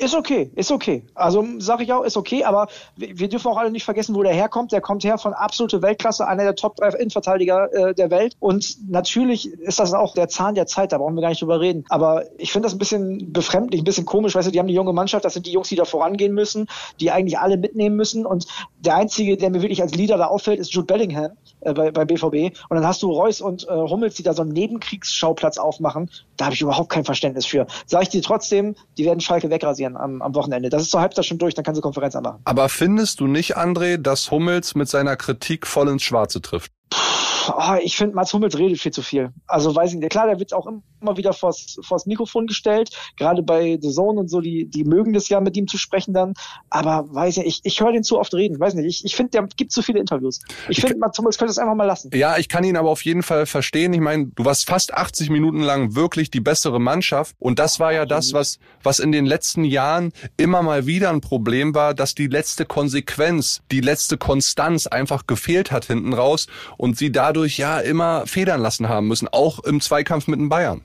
Ist 0.00 0.14
okay, 0.14 0.50
ist 0.56 0.72
okay. 0.72 1.04
Also 1.14 1.46
sage 1.58 1.84
ich 1.84 1.92
auch, 1.92 2.04
ist 2.04 2.16
okay, 2.16 2.42
aber 2.44 2.68
wir, 2.96 3.28
dürfen 3.28 3.48
auch 3.48 3.58
alle 3.58 3.70
nicht 3.70 3.84
vergessen, 3.84 4.14
wo 4.14 4.22
der 4.22 4.32
herkommt. 4.32 4.72
Der 4.72 4.80
kommt 4.80 5.04
her 5.04 5.18
von 5.18 5.34
absolute 5.34 5.82
Weltklasse, 5.82 6.26
einer 6.26 6.44
der 6.44 6.54
Top 6.54 6.76
3 6.76 6.98
Innenverteidiger 6.98 7.70
äh, 7.70 7.94
der 7.94 8.10
Welt. 8.10 8.34
Und 8.40 8.78
natürlich 8.88 9.52
ist 9.52 9.78
das 9.78 9.92
auch 9.92 10.14
der 10.14 10.28
Zahn 10.28 10.54
der 10.54 10.66
Zeit, 10.66 10.92
da 10.92 10.98
brauchen 10.98 11.16
wir 11.16 11.20
gar 11.20 11.28
nicht 11.28 11.42
drüber 11.42 11.60
reden. 11.60 11.84
Aber 11.90 12.24
ich 12.38 12.50
finde 12.50 12.64
das 12.64 12.74
ein 12.74 12.78
bisschen 12.78 13.30
befremdlich, 13.30 13.82
ein 13.82 13.84
bisschen 13.84 14.06
komisch. 14.06 14.34
Weißt 14.34 14.48
du, 14.48 14.52
die 14.52 14.58
haben 14.58 14.68
die 14.68 14.74
junge 14.74 14.94
Mannschaft, 14.94 15.26
das 15.26 15.34
sind 15.34 15.44
die 15.44 15.52
Jungs, 15.52 15.68
die 15.68 15.76
da 15.76 15.84
vorangehen 15.84 16.32
müssen, 16.32 16.66
die 16.98 17.10
eigentlich 17.10 17.38
alle 17.38 17.58
mitnehmen 17.58 17.96
müssen. 17.96 18.24
Und 18.24 18.46
der 18.78 18.96
Einzige, 18.96 19.36
der 19.36 19.50
mir 19.50 19.60
wirklich 19.60 19.82
als 19.82 19.94
Leader 19.94 20.16
da 20.16 20.28
auffällt, 20.28 20.60
ist 20.60 20.72
Jude 20.72 20.86
Bellingham 20.86 21.32
äh, 21.60 21.74
bei, 21.74 21.90
bei 21.90 22.06
BVB. 22.06 22.58
Und 22.70 22.76
dann 22.76 22.86
hast 22.86 23.02
du 23.02 23.12
Reus 23.12 23.42
und 23.42 23.68
äh, 23.68 23.72
Hummels, 23.72 24.14
die 24.14 24.22
da 24.22 24.32
so 24.32 24.40
einen 24.40 24.52
Nebenkriegsschauplatz 24.52 25.58
aufmachen. 25.58 26.10
Da 26.38 26.46
habe 26.46 26.54
ich 26.54 26.62
überhaupt 26.62 26.88
kein 26.88 27.04
Verständnis 27.04 27.44
für. 27.44 27.66
Sag 27.84 28.04
ich 28.04 28.08
dir 28.08 28.22
trotzdem, 28.22 28.76
die 28.96 29.04
werden 29.04 29.20
Schalke 29.20 29.50
wegrasieren 29.50 29.89
am, 29.96 30.22
am 30.22 30.34
Wochenende. 30.34 30.68
Das 30.68 30.82
ist 30.82 30.90
zur 30.90 31.00
Halbzeit 31.00 31.24
schon 31.24 31.38
durch, 31.38 31.54
dann 31.54 31.64
kann 31.64 31.74
sie 31.74 31.80
Konferenz 31.80 32.16
anmachen. 32.16 32.40
Aber 32.44 32.68
findest 32.68 33.20
du 33.20 33.26
nicht, 33.26 33.56
André, 33.56 33.96
dass 33.96 34.30
Hummels 34.30 34.74
mit 34.74 34.88
seiner 34.88 35.16
Kritik 35.16 35.66
voll 35.66 35.88
ins 35.88 36.02
Schwarze 36.02 36.40
trifft? 36.40 36.72
Oh, 36.92 37.76
ich 37.82 37.96
finde, 37.96 38.14
Mats 38.14 38.32
Hummels 38.32 38.56
redet 38.58 38.78
viel 38.80 38.92
zu 38.92 39.02
viel. 39.02 39.32
Also 39.46 39.74
weiß 39.74 39.92
ich 39.92 39.98
nicht. 39.98 40.10
Klar, 40.10 40.26
der 40.26 40.38
wird 40.38 40.52
auch 40.52 40.66
immer 40.66 41.16
wieder 41.16 41.32
vors, 41.32 41.78
vors 41.82 42.06
Mikrofon 42.06 42.46
gestellt. 42.46 42.90
Gerade 43.16 43.42
bei 43.42 43.78
The 43.80 43.90
Zone 43.90 44.20
und 44.20 44.28
so, 44.28 44.40
die, 44.40 44.68
die 44.68 44.84
mögen 44.84 45.12
das 45.12 45.28
ja 45.28 45.40
mit 45.40 45.56
ihm 45.56 45.66
zu 45.66 45.78
sprechen 45.78 46.14
dann. 46.14 46.34
Aber 46.68 47.06
weiß 47.12 47.36
ja, 47.36 47.42
ich, 47.44 47.60
ich 47.64 47.80
höre 47.80 47.92
den 47.92 48.02
zu 48.02 48.18
oft 48.18 48.34
reden. 48.34 48.58
Weiß 48.58 48.74
nicht. 48.74 48.86
Ich, 48.86 49.04
ich 49.04 49.16
finde, 49.16 49.30
der 49.30 49.46
gibt 49.56 49.72
zu 49.72 49.82
viele 49.82 50.00
Interviews. 50.00 50.40
Ich, 50.68 50.78
ich 50.78 50.80
finde, 50.80 50.98
Mats 50.98 51.18
Hummels 51.18 51.38
könnte 51.38 51.52
es 51.52 51.58
einfach 51.58 51.74
mal 51.74 51.84
lassen. 51.84 52.10
Ja, 52.14 52.38
ich 52.38 52.48
kann 52.48 52.64
ihn 52.64 52.76
aber 52.76 52.90
auf 52.90 53.04
jeden 53.04 53.22
Fall 53.22 53.46
verstehen. 53.46 53.92
Ich 53.92 54.00
meine, 54.00 54.26
du 54.26 54.44
warst 54.44 54.66
fast 54.66 54.94
80 54.94 55.30
Minuten 55.30 55.60
lang 55.60 55.94
wirklich 55.94 56.30
die 56.30 56.40
bessere 56.40 56.80
Mannschaft. 56.80 57.36
Und 57.38 57.58
das 57.58 57.80
war 57.80 57.92
ja 57.92 58.06
das, 58.06 58.32
was, 58.32 58.58
was 58.82 58.98
in 58.98 59.12
den 59.12 59.26
letzten 59.26 59.64
Jahren 59.64 60.12
immer 60.36 60.62
mal 60.62 60.86
wieder 60.86 61.10
ein 61.10 61.20
Problem 61.20 61.74
war, 61.74 61.94
dass 61.94 62.14
die 62.14 62.26
letzte 62.26 62.64
Konsequenz, 62.64 63.62
die 63.70 63.80
letzte 63.80 64.18
Konstanz 64.18 64.86
einfach 64.86 65.26
gefehlt 65.26 65.70
hat 65.70 65.84
hinten 65.84 66.12
raus 66.12 66.46
und 66.80 66.96
sie 66.96 67.12
dadurch 67.12 67.58
ja 67.58 67.78
immer 67.78 68.26
federn 68.26 68.62
lassen 68.62 68.88
haben 68.88 69.06
müssen, 69.06 69.28
auch 69.28 69.58
im 69.58 69.82
Zweikampf 69.82 70.28
mit 70.28 70.40
den 70.40 70.48
Bayern. 70.48 70.80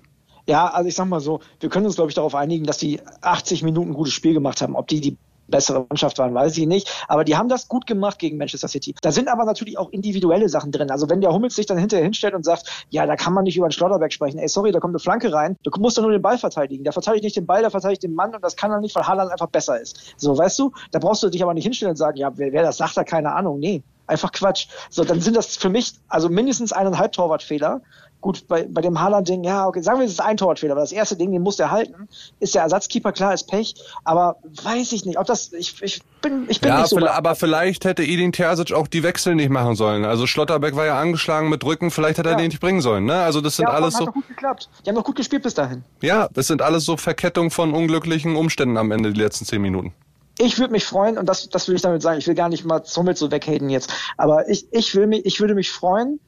Ja, 0.46 0.68
also 0.68 0.90
ich 0.90 0.96
sag 0.96 1.06
mal 1.06 1.22
so, 1.22 1.40
wir 1.62 1.70
können 1.70 1.86
uns, 1.86 1.96
glaube 1.96 2.12
ich, 2.12 2.16
darauf 2.16 2.36
einigen, 2.36 2.66
dass 2.66 2.78
die 2.78 3.00
80 3.22 3.64
Minuten 3.64 3.92
ein 3.92 3.94
gutes 3.94 4.14
Spiel 4.14 4.34
gemacht 4.34 4.62
haben. 4.62 4.76
Ob 4.76 4.88
die 4.88 5.00
die 5.00 5.18
bessere 5.48 5.86
Mannschaft 5.88 6.18
waren, 6.18 6.34
weiß 6.34 6.58
ich 6.58 6.68
nicht. 6.68 7.06
Aber 7.08 7.24
die 7.24 7.38
haben 7.38 7.48
das 7.48 7.70
gut 7.70 7.88
gemacht 7.88 8.20
gegen 8.20 8.38
Manchester 8.38 8.68
City. 8.68 8.94
Da 9.02 9.14
sind 9.14 9.30
aber 9.30 9.46
natürlich 9.46 9.78
auch 9.78 9.90
individuelle 9.92 10.50
Sachen 10.50 10.74
drin. 10.74 10.92
Also 10.92 11.10
wenn 11.10 11.22
der 11.22 11.32
Hummels 11.32 11.56
sich 11.56 11.66
dann 11.66 11.78
hinterher 11.78 12.04
hinstellt 12.04 12.34
und 12.34 12.44
sagt, 12.44 12.86
ja, 12.90 13.06
da 13.06 13.16
kann 13.16 13.34
man 13.34 13.46
nicht 13.46 13.56
über 13.56 13.68
den 13.68 13.72
Schlotterberg 13.72 14.12
sprechen. 14.12 14.38
Ey, 14.38 14.50
sorry, 14.50 14.74
da 14.74 14.80
kommt 14.80 14.92
eine 14.92 15.00
Flanke 15.00 15.32
rein. 15.32 15.56
Du 15.64 15.72
musst 15.80 15.98
doch 15.98 16.02
nur 16.02 16.12
den 16.12 16.22
Ball 16.22 16.38
verteidigen. 16.38 16.84
Der 16.84 16.92
verteidigt 16.92 17.24
nicht 17.24 17.38
den 17.38 17.46
Ball, 17.46 17.62
der 17.62 17.72
verteidigt 17.72 18.04
den 18.04 18.16
Mann 18.16 18.36
und 18.36 18.44
das 18.44 18.58
kann 18.58 18.70
er 18.70 18.82
nicht, 18.82 18.96
weil 18.96 19.08
Haaland 19.08 19.32
einfach 19.32 19.48
besser 19.48 19.80
ist. 19.80 20.14
So, 20.18 20.38
weißt 20.38 20.60
du? 20.60 20.74
Da 20.92 21.00
brauchst 21.00 21.24
du 21.24 21.30
dich 21.30 21.42
aber 21.42 21.54
nicht 21.54 21.64
hinstellen 21.64 21.92
und 21.92 21.98
sagen, 21.98 22.18
ja, 22.18 22.32
wer, 22.36 22.52
wer 22.52 22.64
das 22.64 22.78
sagt, 22.78 22.98
da 22.98 23.04
keine 23.04 23.34
Ahnung. 23.34 23.60
Nee, 23.60 23.82
einfach 24.08 24.32
Quatsch. 24.32 24.68
So, 24.90 25.04
dann 25.04 25.22
sind 25.22 25.36
das 25.36 25.58
für 25.58 25.70
mich 25.70 25.94
also 26.08 26.30
mindestens 26.30 26.74
eineinhalb 26.74 27.12
Torwartfehler. 27.14 27.82
Gut, 28.22 28.48
bei, 28.48 28.66
bei 28.68 28.82
dem 28.82 29.00
Haaland-Ding, 29.00 29.44
ja, 29.44 29.68
okay, 29.68 29.82
sagen 29.82 30.00
wir, 30.00 30.06
es 30.06 30.14
ist 30.14 30.20
ein 30.20 30.36
Torwartfehler, 30.36 30.72
aber 30.72 30.82
das 30.82 30.92
erste 30.92 31.16
Ding, 31.16 31.32
den 31.32 31.44
muss 31.44 31.60
er 31.60 31.70
halten. 31.70 32.10
Ist 32.40 32.56
der 32.56 32.64
Ersatzkeeper, 32.64 33.12
klar, 33.12 33.36
ist 33.36 33.48
Pech, 33.48 33.76
aber 34.04 34.38
weiß 34.64 34.94
ich 34.94 35.06
nicht, 35.06 35.20
ob 35.20 35.28
das, 35.28 35.54
ich, 35.54 35.80
ich 35.84 36.02
bin, 36.22 36.46
ich 36.50 36.60
bin 36.60 36.70
ja, 36.70 36.80
nicht 36.80 36.90
so. 36.90 36.98
aber 37.08 37.36
vielleicht 37.36 37.86
hätte 37.86 38.02
Edin 38.02 38.32
Terzic 38.32 38.74
auch 38.74 38.88
die 38.88 39.04
Wechsel 39.04 39.36
nicht 39.36 39.52
machen 39.52 39.76
sollen. 39.76 40.06
Also 40.06 40.26
Schlotterbeck 40.26 40.76
war 40.76 40.88
ja 40.88 41.00
angeschlagen 41.00 41.50
mit 41.50 41.64
Rücken, 41.64 41.92
vielleicht 41.92 42.18
hätte 42.18 42.30
er 42.30 42.32
ja. 42.32 42.38
den 42.40 42.48
nicht 42.48 42.62
bringen 42.62 42.82
sollen, 42.82 43.06
ne? 43.06 43.22
Also 43.22 43.42
das 43.42 43.58
sind 43.58 43.68
ja, 43.68 43.76
alles 43.76 43.94
so. 43.94 44.08
Hat 44.08 44.14
gut 44.16 44.28
geklappt. 44.28 44.70
Die 44.84 44.90
haben 44.90 44.96
doch 44.96 45.04
gut 45.04 45.18
gespielt 45.18 45.44
bis 45.44 45.54
dahin. 45.54 45.84
Ja, 46.02 46.28
das 46.34 46.48
sind 46.48 46.64
alles 46.64 46.84
so 46.86 46.98
Verkettungen 46.98 47.52
von 47.52 47.76
unglücklichen 47.76 48.38
Umständen 48.38 48.78
am 48.78 48.90
Ende, 48.90 49.14
die 49.14 49.22
letzten 49.22 49.46
zehn 49.46 49.62
Minuten 49.62 49.94
ich 50.40 50.60
würde 50.60 50.72
mich 50.72 50.86
freuen, 50.86 51.18
und 51.18 51.28
das, 51.28 51.50
das 51.50 51.68
will 51.68 51.76
ich 51.76 51.82
damit 51.82 52.02
sagen, 52.02 52.20
ich 52.20 52.28
will 52.28 52.36
gar 52.36 52.50
nicht 52.50 52.66
mal 52.66 52.84
Hummels 52.96 53.20
so 53.20 53.32
weghaten 53.32 53.70
jetzt, 53.70 53.92
aber 54.18 54.50
ich, 54.50 54.68
ich, 54.72 54.96
will 54.96 55.08
mich, 55.08 55.26
ich 55.26 55.40
würde 55.40 55.56
mich 55.56 55.72
freuen, 55.72 56.20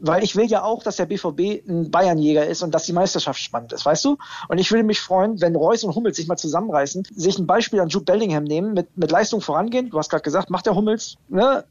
weil 0.00 0.24
ich 0.24 0.36
will 0.36 0.46
ja 0.46 0.64
auch, 0.64 0.82
dass 0.82 0.96
der 0.96 1.06
BVB 1.06 1.68
ein 1.68 1.90
Bayernjäger 1.90 2.46
ist 2.46 2.62
und 2.62 2.74
dass 2.74 2.84
die 2.84 2.92
Meisterschaft 2.92 3.40
spannend 3.40 3.72
ist, 3.72 3.86
weißt 3.86 4.04
du? 4.04 4.18
Und 4.48 4.58
ich 4.58 4.70
würde 4.70 4.84
mich 4.84 5.00
freuen, 5.00 5.40
wenn 5.40 5.56
Reus 5.56 5.84
und 5.84 5.94
Hummels 5.94 6.16
sich 6.16 6.26
mal 6.26 6.36
zusammenreißen, 6.36 7.06
sich 7.14 7.38
ein 7.38 7.46
Beispiel 7.46 7.80
an 7.80 7.88
Jude 7.88 8.04
Bellingham 8.04 8.44
nehmen, 8.44 8.74
mit, 8.74 8.96
mit 8.96 9.10
Leistung 9.10 9.40
vorangehen. 9.40 9.90
Du 9.90 9.98
hast 9.98 10.10
gerade 10.10 10.22
gesagt, 10.22 10.50
macht 10.50 10.66
der 10.66 10.74
Hummels 10.74 11.16
ne, 11.28 11.64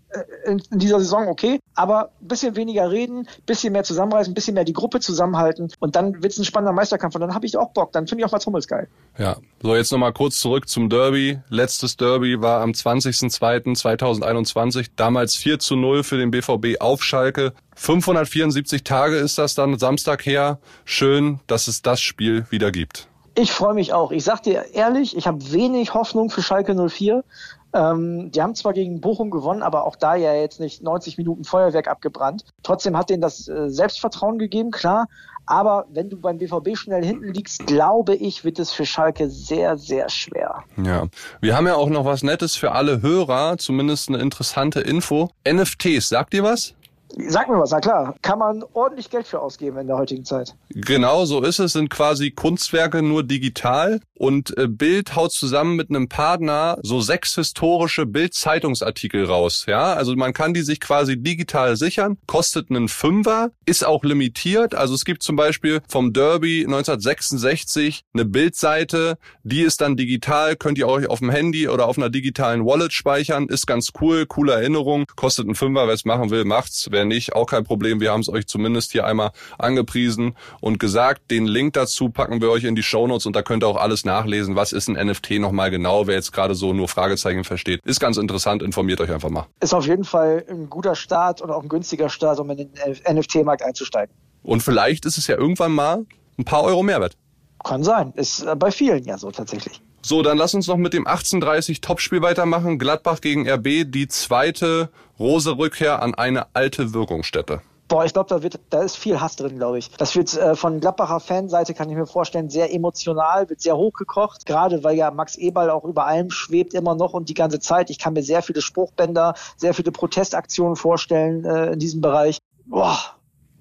in, 0.45 0.61
in 0.71 0.79
dieser 0.79 0.99
Saison 0.99 1.27
okay, 1.27 1.59
aber 1.75 2.11
ein 2.21 2.27
bisschen 2.27 2.55
weniger 2.55 2.91
reden, 2.91 3.27
bisschen 3.45 3.73
mehr 3.73 3.83
zusammenreißen, 3.83 4.31
ein 4.31 4.35
bisschen 4.35 4.53
mehr 4.53 4.65
die 4.65 4.73
Gruppe 4.73 4.99
zusammenhalten 4.99 5.71
und 5.79 5.95
dann 5.95 6.21
wird 6.21 6.33
es 6.33 6.39
ein 6.39 6.45
spannender 6.45 6.73
Meisterkampf 6.73 7.15
und 7.15 7.21
dann 7.21 7.33
habe 7.33 7.45
ich 7.45 7.57
auch 7.57 7.71
Bock, 7.71 7.91
dann 7.91 8.07
finde 8.07 8.21
ich 8.21 8.25
auch 8.25 8.31
Mats 8.31 8.45
Hummels 8.45 8.67
geil. 8.67 8.87
Ja, 9.17 9.37
so 9.61 9.75
jetzt 9.75 9.91
nochmal 9.91 10.13
kurz 10.13 10.39
zurück 10.39 10.69
zum 10.69 10.89
Derby. 10.89 11.39
Letztes 11.49 11.97
Derby 11.97 12.41
war 12.41 12.61
am 12.61 12.71
20.02.2021, 12.71 14.91
damals 14.95 15.35
4 15.35 15.59
zu 15.59 15.75
0 15.75 16.03
für 16.03 16.17
den 16.17 16.31
BVB 16.31 16.79
auf 16.79 17.03
Schalke. 17.03 17.53
574 17.79 18.83
Tage 18.83 19.15
ist 19.15 19.37
das 19.37 19.55
dann 19.55 19.79
Samstag 19.79 20.25
her. 20.25 20.59
Schön, 20.83 21.39
dass 21.47 21.69
es 21.69 21.81
das 21.81 22.01
Spiel 22.01 22.45
wieder 22.49 22.71
gibt. 22.71 23.07
Ich 23.35 23.53
freue 23.53 23.73
mich 23.73 23.93
auch. 23.93 24.11
Ich 24.11 24.25
sag 24.25 24.43
dir 24.43 24.65
ehrlich, 24.73 25.15
ich 25.15 25.27
habe 25.27 25.53
wenig 25.53 25.93
Hoffnung 25.93 26.29
für 26.29 26.41
Schalke 26.41 26.75
04. 26.75 27.23
Ähm, 27.71 28.31
die 28.31 28.41
haben 28.41 28.53
zwar 28.53 28.73
gegen 28.73 28.99
Bochum 28.99 29.31
gewonnen, 29.31 29.63
aber 29.63 29.85
auch 29.85 29.95
da 29.95 30.15
ja 30.15 30.33
jetzt 30.33 30.59
nicht 30.59 30.83
90 30.83 31.17
Minuten 31.17 31.45
Feuerwerk 31.45 31.87
abgebrannt. 31.87 32.43
Trotzdem 32.63 32.97
hat 32.97 33.09
denen 33.09 33.21
das 33.21 33.47
äh, 33.47 33.69
Selbstvertrauen 33.69 34.39
gegeben, 34.39 34.71
klar. 34.71 35.07
Aber 35.45 35.85
wenn 35.89 36.09
du 36.09 36.19
beim 36.19 36.37
BVB 36.37 36.75
schnell 36.75 37.03
hinten 37.03 37.33
liegst, 37.33 37.65
glaube 37.65 38.13
ich, 38.13 38.43
wird 38.43 38.59
es 38.59 38.73
für 38.73 38.85
Schalke 38.85 39.29
sehr, 39.29 39.77
sehr 39.77 40.09
schwer. 40.09 40.63
Ja, 40.83 41.07
wir 41.39 41.55
haben 41.55 41.65
ja 41.65 41.75
auch 41.75 41.89
noch 41.89 42.03
was 42.03 42.23
Nettes 42.23 42.57
für 42.57 42.73
alle 42.73 43.01
Hörer, 43.01 43.57
zumindest 43.57 44.09
eine 44.09 44.17
interessante 44.17 44.81
Info. 44.81 45.29
NFTs, 45.49 46.09
sagt 46.09 46.33
ihr 46.33 46.43
was? 46.43 46.75
Sag 47.17 47.49
mir 47.49 47.59
was, 47.59 47.71
na 47.71 47.79
klar. 47.79 48.15
Kann 48.21 48.39
man 48.39 48.63
ordentlich 48.73 49.09
Geld 49.09 49.27
für 49.27 49.39
ausgeben 49.39 49.77
in 49.77 49.87
der 49.87 49.97
heutigen 49.97 50.25
Zeit. 50.25 50.55
Genau, 50.69 51.25
so 51.25 51.41
ist 51.41 51.59
es. 51.59 51.73
Sind 51.73 51.89
quasi 51.89 52.31
Kunstwerke 52.31 53.01
nur 53.01 53.23
digital. 53.23 53.99
Und 54.13 54.55
äh, 54.57 54.67
Bild 54.67 55.15
haut 55.15 55.31
zusammen 55.31 55.75
mit 55.75 55.89
einem 55.89 56.09
Partner 56.09 56.77
so 56.83 56.99
sechs 56.99 57.35
historische 57.35 58.05
Bild-Zeitungsartikel 58.05 59.25
raus. 59.25 59.65
Ja, 59.67 59.93
also 59.93 60.13
man 60.15 60.33
kann 60.33 60.53
die 60.53 60.61
sich 60.61 60.81
quasi 60.81 61.17
digital 61.21 61.77
sichern. 61.77 62.17
Kostet 62.27 62.69
einen 62.69 62.89
Fünfer, 62.89 63.51
ist 63.65 63.85
auch 63.85 64.03
limitiert. 64.03 64.75
Also 64.75 64.93
es 64.93 65.05
gibt 65.05 65.23
zum 65.23 65.37
Beispiel 65.37 65.81
vom 65.87 66.11
Derby 66.11 66.65
1966 66.65 68.01
eine 68.13 68.25
Bildseite. 68.25 69.17
Die 69.43 69.61
ist 69.61 69.81
dann 69.81 69.95
digital. 69.95 70.57
Könnt 70.57 70.77
ihr 70.77 70.87
euch 70.87 71.07
auf 71.07 71.19
dem 71.19 71.29
Handy 71.29 71.69
oder 71.69 71.87
auf 71.87 71.97
einer 71.97 72.09
digitalen 72.09 72.65
Wallet 72.65 72.91
speichern. 72.91 73.47
Ist 73.47 73.67
ganz 73.67 73.91
cool, 74.01 74.25
coole 74.25 74.53
Erinnerung. 74.53 75.05
Kostet 75.15 75.45
einen 75.45 75.55
Fünfer. 75.55 75.87
Wer 75.87 75.93
es 75.93 76.03
machen 76.03 76.29
will, 76.29 76.43
macht's. 76.43 76.87
Wer 76.91 76.98
nicht, 77.05 77.33
auch 77.33 77.45
kein 77.45 77.63
Problem. 77.63 77.99
Wir 77.99 78.11
haben 78.11 78.21
es 78.21 78.29
euch 78.29 78.47
zumindest 78.47 78.91
hier 78.91 79.05
einmal 79.05 79.31
angepriesen 79.57 80.35
und 80.61 80.79
gesagt. 80.79 81.31
Den 81.31 81.45
Link 81.45 81.73
dazu 81.73 82.09
packen 82.09 82.41
wir 82.41 82.49
euch 82.49 82.63
in 82.63 82.75
die 82.75 82.83
Shownotes 82.83 83.25
und 83.25 83.35
da 83.35 83.41
könnt 83.41 83.63
ihr 83.63 83.67
auch 83.67 83.77
alles 83.77 84.05
nachlesen. 84.05 84.55
Was 84.55 84.71
ist 84.71 84.87
ein 84.87 85.07
NFT 85.07 85.31
nochmal 85.39 85.71
genau? 85.71 86.07
Wer 86.07 86.15
jetzt 86.15 86.31
gerade 86.31 86.55
so 86.55 86.73
nur 86.73 86.87
Fragezeichen 86.87 87.43
versteht, 87.43 87.81
ist 87.85 87.99
ganz 87.99 88.17
interessant. 88.17 88.63
Informiert 88.63 89.01
euch 89.01 89.11
einfach 89.11 89.29
mal. 89.29 89.47
Ist 89.59 89.73
auf 89.73 89.85
jeden 89.85 90.03
Fall 90.03 90.45
ein 90.49 90.69
guter 90.69 90.95
Start 90.95 91.41
und 91.41 91.51
auch 91.51 91.63
ein 91.63 91.69
günstiger 91.69 92.09
Start, 92.09 92.39
um 92.39 92.49
in 92.49 92.57
den 92.57 92.69
NFT-Markt 93.09 93.63
einzusteigen. 93.63 94.13
Und 94.43 94.63
vielleicht 94.63 95.05
ist 95.05 95.17
es 95.17 95.27
ja 95.27 95.37
irgendwann 95.37 95.71
mal 95.71 96.05
ein 96.37 96.45
paar 96.45 96.63
Euro 96.63 96.83
Mehrwert. 96.83 97.17
Kann 97.63 97.83
sein. 97.83 98.13
Ist 98.15 98.43
äh, 98.43 98.55
bei 98.55 98.71
vielen 98.71 99.03
ja 99.03 99.17
so 99.17 99.31
tatsächlich. 99.31 99.81
So, 100.09 100.23
dann 100.23 100.39
lass 100.39 100.55
uns 100.55 100.65
noch 100.65 100.77
mit 100.77 100.93
dem 100.93 101.05
18:30 101.05 101.81
Topspiel 101.81 102.23
weitermachen. 102.23 102.79
Gladbach 102.79 103.21
gegen 103.21 103.47
RB, 103.47 103.85
die 103.85 104.07
zweite 104.07 104.89
Rose 105.19 105.55
Rückkehr 105.55 106.01
an 106.01 106.15
eine 106.15 106.47
alte 106.55 106.95
Wirkungsstätte. 106.95 107.61
Boah, 107.87 108.05
ich 108.05 108.13
glaube, 108.13 108.27
da 108.27 108.41
wird, 108.41 108.59
da 108.71 108.81
ist 108.81 108.95
viel 108.95 109.21
Hass 109.21 109.35
drin, 109.35 109.57
glaube 109.57 109.77
ich. 109.77 109.91
Das 109.99 110.15
wird 110.15 110.35
äh, 110.35 110.55
von 110.55 110.79
Gladbacher 110.79 111.19
Fanseite, 111.19 111.75
kann 111.75 111.91
ich 111.91 111.95
mir 111.95 112.07
vorstellen, 112.07 112.49
sehr 112.49 112.73
emotional, 112.73 113.51
wird 113.51 113.61
sehr 113.61 113.77
hochgekocht. 113.77 114.47
Gerade 114.47 114.83
weil 114.83 114.97
ja 114.97 115.11
Max 115.11 115.35
Eberl 115.35 115.69
auch 115.69 115.83
über 115.83 116.07
allem 116.07 116.31
schwebt 116.31 116.73
immer 116.73 116.95
noch 116.95 117.13
und 117.13 117.29
die 117.29 117.35
ganze 117.35 117.59
Zeit. 117.59 117.91
Ich 117.91 117.99
kann 117.99 118.13
mir 118.13 118.23
sehr 118.23 118.41
viele 118.41 118.63
Spruchbänder, 118.63 119.35
sehr 119.57 119.75
viele 119.75 119.91
Protestaktionen 119.91 120.75
vorstellen 120.75 121.45
äh, 121.45 121.73
in 121.73 121.77
diesem 121.77 122.01
Bereich. 122.01 122.39
Boah, 122.65 122.97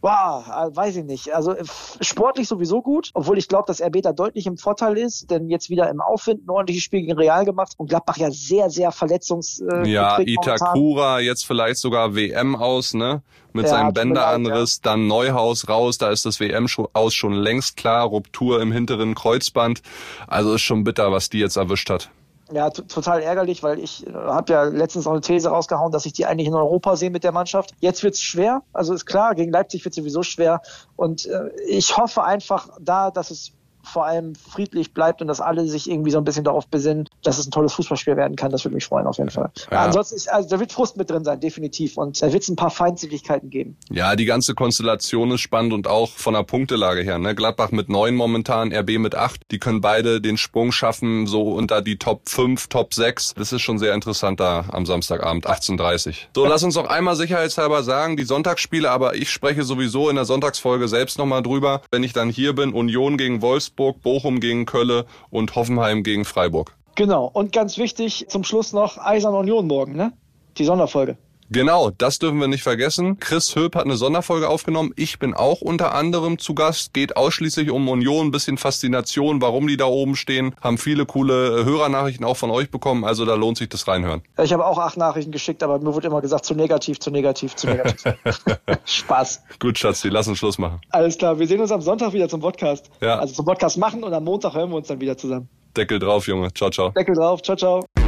Wow, 0.00 0.46
äh, 0.46 0.76
weiß 0.76 0.96
ich 0.96 1.04
nicht. 1.04 1.34
Also 1.34 1.54
sportlich 2.00 2.46
sowieso 2.46 2.82
gut, 2.82 3.10
obwohl 3.14 3.36
ich 3.36 3.48
glaube, 3.48 3.64
dass 3.66 3.80
RB 3.82 4.00
da 4.02 4.12
deutlich 4.12 4.46
im 4.46 4.56
Vorteil 4.56 4.96
ist, 4.96 5.30
denn 5.30 5.48
jetzt 5.48 5.70
wieder 5.70 5.90
im 5.90 6.00
Aufwind 6.00 6.46
ein 6.46 6.50
ordentliches 6.50 6.84
Spiel 6.84 7.00
gegen 7.00 7.18
Real 7.18 7.44
gemacht 7.44 7.72
und 7.76 7.88
Gladbach 7.88 8.16
ja 8.16 8.30
sehr, 8.30 8.70
sehr 8.70 8.92
verletzungs. 8.92 9.60
Äh, 9.60 9.88
ja, 9.88 10.20
Itakura 10.20 11.20
jetzt 11.20 11.44
vielleicht 11.46 11.78
sogar 11.78 12.14
WM 12.14 12.54
aus, 12.54 12.94
ne? 12.94 13.22
Mit 13.52 13.64
ja, 13.64 13.70
seinem 13.70 13.92
Bänderanriss, 13.92 14.76
ja. 14.76 14.90
dann 14.90 15.06
Neuhaus 15.06 15.68
raus, 15.68 15.98
da 15.98 16.10
ist 16.10 16.26
das 16.26 16.38
WM 16.38 16.66
aus 16.92 17.14
schon 17.14 17.32
längst 17.32 17.76
klar, 17.76 18.04
Ruptur 18.06 18.60
im 18.60 18.70
hinteren 18.70 19.14
Kreuzband. 19.14 19.82
Also 20.26 20.54
ist 20.54 20.62
schon 20.62 20.84
bitter, 20.84 21.10
was 21.10 21.28
die 21.30 21.38
jetzt 21.38 21.56
erwischt 21.56 21.90
hat. 21.90 22.10
Ja, 22.50 22.70
total 22.70 23.20
ärgerlich, 23.20 23.62
weil 23.62 23.78
ich 23.78 24.06
äh, 24.06 24.12
habe 24.12 24.52
ja 24.52 24.62
letztens 24.64 25.04
noch 25.04 25.12
eine 25.12 25.20
These 25.20 25.50
rausgehauen, 25.50 25.92
dass 25.92 26.06
ich 26.06 26.14
die 26.14 26.24
eigentlich 26.24 26.48
in 26.48 26.54
Europa 26.54 26.96
sehe 26.96 27.10
mit 27.10 27.22
der 27.22 27.32
Mannschaft. 27.32 27.74
Jetzt 27.80 28.02
wird's 28.02 28.22
schwer, 28.22 28.62
also 28.72 28.94
ist 28.94 29.04
klar, 29.04 29.34
gegen 29.34 29.52
Leipzig 29.52 29.84
wird 29.84 29.94
sowieso 29.94 30.22
schwer. 30.22 30.62
Und 30.96 31.26
äh, 31.26 31.50
ich 31.66 31.96
hoffe 31.98 32.24
einfach 32.24 32.68
da, 32.80 33.10
dass 33.10 33.30
es 33.30 33.52
vor 33.88 34.06
allem 34.06 34.34
friedlich 34.34 34.92
bleibt 34.92 35.20
und 35.20 35.28
dass 35.28 35.40
alle 35.40 35.66
sich 35.66 35.90
irgendwie 35.90 36.10
so 36.10 36.18
ein 36.18 36.24
bisschen 36.24 36.44
darauf 36.44 36.66
besinnen, 36.66 37.08
dass 37.22 37.38
es 37.38 37.46
ein 37.46 37.50
tolles 37.50 37.72
Fußballspiel 37.74 38.16
werden 38.16 38.36
kann. 38.36 38.52
Das 38.52 38.64
würde 38.64 38.74
mich 38.74 38.84
freuen 38.84 39.06
auf 39.06 39.18
jeden 39.18 39.30
Fall. 39.30 39.50
Ja. 39.70 39.84
Ansonsten, 39.84 40.16
ist, 40.16 40.30
also 40.30 40.48
da 40.48 40.60
wird 40.60 40.72
Frust 40.72 40.96
mit 40.96 41.10
drin 41.10 41.24
sein, 41.24 41.40
definitiv. 41.40 41.96
Und 41.96 42.20
da 42.22 42.32
wird 42.32 42.42
es 42.42 42.48
ein 42.48 42.56
paar 42.56 42.70
Feindseligkeiten 42.70 43.50
geben. 43.50 43.76
Ja, 43.90 44.14
die 44.16 44.24
ganze 44.24 44.54
Konstellation 44.54 45.30
ist 45.32 45.40
spannend 45.40 45.72
und 45.72 45.86
auch 45.86 46.10
von 46.10 46.34
der 46.34 46.42
Punktelage 46.42 47.02
her. 47.02 47.18
Ne? 47.18 47.34
Gladbach 47.34 47.70
mit 47.70 47.88
neun 47.88 48.14
momentan, 48.14 48.72
RB 48.72 48.98
mit 48.98 49.14
acht. 49.14 49.40
Die 49.50 49.58
können 49.58 49.80
beide 49.80 50.20
den 50.20 50.36
Sprung 50.36 50.72
schaffen, 50.72 51.26
so 51.26 51.52
unter 51.52 51.82
die 51.82 51.98
Top 51.98 52.28
5, 52.28 52.68
Top 52.68 52.94
6. 52.94 53.34
Das 53.34 53.52
ist 53.52 53.62
schon 53.62 53.78
sehr 53.78 53.94
interessant 53.94 54.40
da 54.40 54.66
am 54.70 54.86
Samstagabend, 54.86 55.48
18.30 55.48 56.26
So, 56.34 56.46
lass 56.46 56.62
uns 56.62 56.74
noch 56.74 56.86
einmal 56.86 57.16
sicherheitshalber 57.16 57.82
sagen, 57.82 58.16
die 58.16 58.24
Sonntagsspiele, 58.24 58.90
aber 58.90 59.14
ich 59.14 59.30
spreche 59.30 59.64
sowieso 59.64 60.08
in 60.08 60.16
der 60.16 60.24
Sonntagsfolge 60.24 60.88
selbst 60.88 61.18
nochmal 61.18 61.42
drüber, 61.42 61.80
wenn 61.90 62.02
ich 62.02 62.12
dann 62.12 62.28
hier 62.30 62.54
bin. 62.54 62.72
Union 62.72 63.16
gegen 63.16 63.42
Wolfsburg 63.42 63.77
Wolfsburg, 63.78 64.02
Bochum 64.02 64.40
gegen 64.40 64.66
Kölle 64.66 65.06
und 65.30 65.54
Hoffenheim 65.54 66.02
gegen 66.02 66.24
Freiburg. 66.24 66.76
Genau. 66.96 67.30
Und 67.32 67.52
ganz 67.52 67.78
wichtig 67.78 68.26
zum 68.28 68.44
Schluss 68.44 68.72
noch 68.72 68.98
Eisern 68.98 69.34
Union 69.34 69.66
morgen, 69.66 69.94
ne? 69.94 70.12
Die 70.56 70.64
Sonderfolge. 70.64 71.16
Genau, 71.50 71.90
das 71.90 72.18
dürfen 72.18 72.40
wir 72.40 72.48
nicht 72.48 72.62
vergessen. 72.62 73.18
Chris 73.20 73.56
Höp 73.56 73.74
hat 73.74 73.84
eine 73.84 73.96
Sonderfolge 73.96 74.48
aufgenommen. 74.48 74.92
Ich 74.96 75.18
bin 75.18 75.34
auch 75.34 75.60
unter 75.62 75.94
anderem 75.94 76.38
zu 76.38 76.54
Gast. 76.54 76.92
Geht 76.92 77.16
ausschließlich 77.16 77.70
um 77.70 77.88
Union, 77.88 78.26
ein 78.26 78.30
bisschen 78.30 78.58
Faszination, 78.58 79.40
warum 79.40 79.66
die 79.66 79.76
da 79.76 79.86
oben 79.86 80.14
stehen. 80.14 80.54
Haben 80.60 80.76
viele 80.76 81.06
coole 81.06 81.64
Hörernachrichten 81.64 82.24
auch 82.26 82.36
von 82.36 82.50
euch 82.50 82.70
bekommen. 82.70 83.04
Also 83.04 83.24
da 83.24 83.34
lohnt 83.34 83.56
sich 83.56 83.68
das 83.68 83.88
reinhören. 83.88 84.22
Ich 84.42 84.52
habe 84.52 84.66
auch 84.66 84.78
acht 84.78 84.98
Nachrichten 84.98 85.32
geschickt, 85.32 85.62
aber 85.62 85.78
mir 85.78 85.94
wurde 85.94 86.08
immer 86.08 86.20
gesagt, 86.20 86.44
zu 86.44 86.54
negativ, 86.54 87.00
zu 87.00 87.10
negativ, 87.10 87.56
zu 87.56 87.66
negativ. 87.68 88.14
Spaß. 88.84 89.42
Gut, 89.58 89.78
Schatzi, 89.78 90.08
lass 90.08 90.28
uns 90.28 90.38
Schluss 90.38 90.58
machen. 90.58 90.80
Alles 90.90 91.16
klar, 91.16 91.38
wir 91.38 91.46
sehen 91.46 91.60
uns 91.60 91.72
am 91.72 91.80
Sonntag 91.80 92.12
wieder 92.12 92.28
zum 92.28 92.40
Podcast. 92.40 92.90
Ja. 93.00 93.18
Also 93.18 93.34
zum 93.34 93.44
Podcast 93.44 93.78
machen 93.78 94.04
und 94.04 94.12
am 94.12 94.24
Montag 94.24 94.54
hören 94.54 94.70
wir 94.70 94.76
uns 94.76 94.88
dann 94.88 95.00
wieder 95.00 95.16
zusammen. 95.16 95.48
Deckel 95.76 95.98
drauf, 95.98 96.26
Junge. 96.26 96.52
Ciao, 96.52 96.70
ciao. 96.70 96.90
Deckel 96.90 97.14
drauf. 97.14 97.42
Ciao, 97.42 97.56
ciao. 97.56 98.07